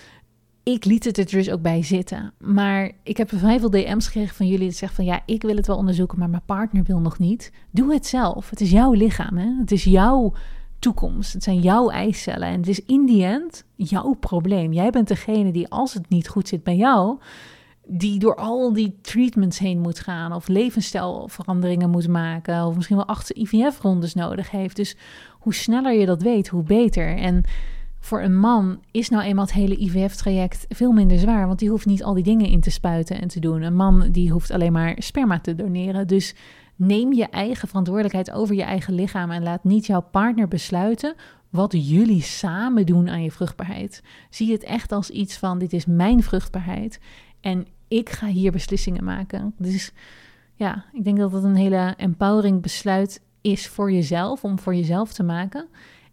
[0.64, 2.34] ik liet het er dus ook bij zitten.
[2.40, 5.56] Maar ik heb vrij veel DM's gekregen van jullie die zeggen van ja, ik wil
[5.56, 7.52] het wel onderzoeken, maar mijn partner wil nog niet.
[7.72, 8.50] Doe het zelf.
[8.50, 9.38] Het is jouw lichaam.
[9.38, 9.50] Hè?
[9.60, 10.34] Het is jouw
[10.80, 11.34] toekomst.
[11.34, 12.48] Het zijn jouw eicellen.
[12.48, 14.74] En het is in die end jouw probleem.
[14.74, 17.20] Jij bent degene die, als het niet goed zit bij jou,
[17.88, 20.34] die door al die treatments heen moet gaan.
[20.34, 22.66] Of levensstijlveranderingen moet maken.
[22.66, 24.76] Of misschien wel acht IVF-rondes nodig heeft.
[24.76, 24.96] Dus
[25.40, 27.18] hoe sneller je dat weet, hoe beter.
[27.18, 27.44] En
[28.02, 31.86] voor een man is nou eenmaal het hele IVF-traject veel minder zwaar, want die hoeft
[31.86, 33.62] niet al die dingen in te spuiten en te doen.
[33.62, 36.08] Een man die hoeft alleen maar sperma te doneren.
[36.08, 36.36] Dus
[36.76, 41.16] neem je eigen verantwoordelijkheid over je eigen lichaam en laat niet jouw partner besluiten
[41.50, 44.04] wat jullie samen doen aan je vruchtbaarheid.
[44.30, 47.00] Zie het echt als iets van: dit is mijn vruchtbaarheid
[47.42, 49.54] en ik ga hier beslissingen maken.
[49.58, 49.92] Dus
[50.56, 55.14] ja, ik denk dat dat een hele empowering besluit is voor jezelf, om voor jezelf
[55.14, 55.68] te maken.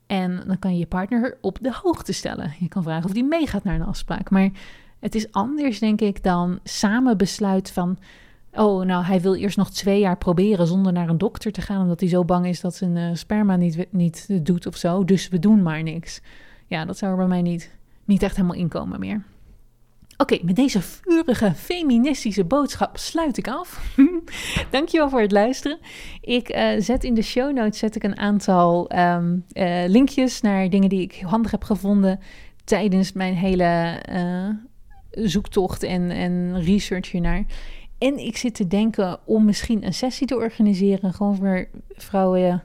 [0.08, 2.54] En dan kan je je partner op de hoogte stellen.
[2.58, 4.30] Je kan vragen of die meegaat naar een afspraak.
[4.30, 4.50] Maar
[4.98, 7.98] het is anders, denk ik, dan samen besluit van.
[8.52, 11.82] Oh, nou, hij wil eerst nog twee jaar proberen zonder naar een dokter te gaan,
[11.82, 15.04] omdat hij zo bang is dat zijn uh, sperma niet, niet doet of zo.
[15.04, 16.20] Dus we doen maar niks.
[16.66, 17.70] Ja, dat zou er bij mij niet,
[18.04, 19.22] niet echt helemaal inkomen meer.
[20.20, 23.96] Oké, met deze vurige feministische boodschap sluit ik af.
[24.70, 25.78] Dankjewel voor het luisteren.
[26.20, 30.70] Ik uh, zet in de show notes zet ik een aantal um, uh, linkjes naar
[30.70, 32.20] dingen die ik handig heb gevonden
[32.64, 34.48] tijdens mijn hele uh,
[35.10, 37.44] zoektocht en, en research hiernaar.
[37.98, 42.62] En ik zit te denken om misschien een sessie te organiseren, gewoon voor vrouwen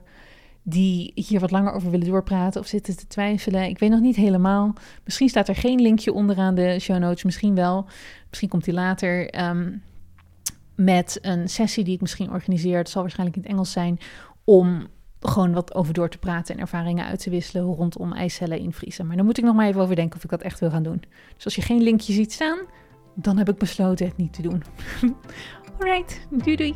[0.64, 3.64] die hier wat langer over willen doorpraten of zitten te twijfelen.
[3.64, 4.74] Ik weet nog niet helemaal.
[5.04, 7.86] Misschien staat er geen linkje onderaan de show notes, misschien wel.
[8.30, 9.82] Misschien komt die later um,
[10.76, 12.78] met een sessie die ik misschien organiseer.
[12.78, 14.00] Het zal waarschijnlijk in het Engels zijn
[14.44, 14.88] om
[15.20, 19.08] gewoon wat over door te praten en ervaringen uit te wisselen rondom eicellen invriezen.
[19.08, 20.84] Maar dan moet ik nog maar even over denken of ik dat echt wil gaan
[20.84, 21.04] doen.
[21.36, 22.60] Dus als je geen linkje ziet staan,
[23.16, 24.64] dan heb ik besloten het niet te doen.
[25.80, 26.76] Alright, doei doei.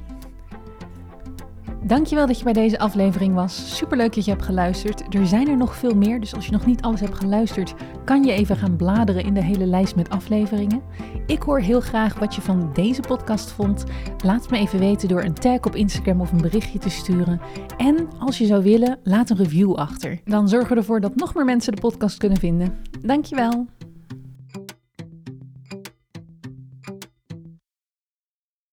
[1.83, 3.77] Dankjewel dat je bij deze aflevering was.
[3.77, 5.15] Superleuk dat je hebt geluisterd.
[5.15, 7.73] Er zijn er nog veel meer, dus als je nog niet alles hebt geluisterd,
[8.05, 10.81] kan je even gaan bladeren in de hele lijst met afleveringen.
[11.25, 13.83] Ik hoor heel graag wat je van deze podcast vond.
[14.23, 17.41] Laat het me even weten door een tag op Instagram of een berichtje te sturen.
[17.77, 20.19] En als je zou willen, laat een review achter.
[20.25, 22.77] Dan zorgen we ervoor dat nog meer mensen de podcast kunnen vinden.
[23.01, 23.65] Dankjewel.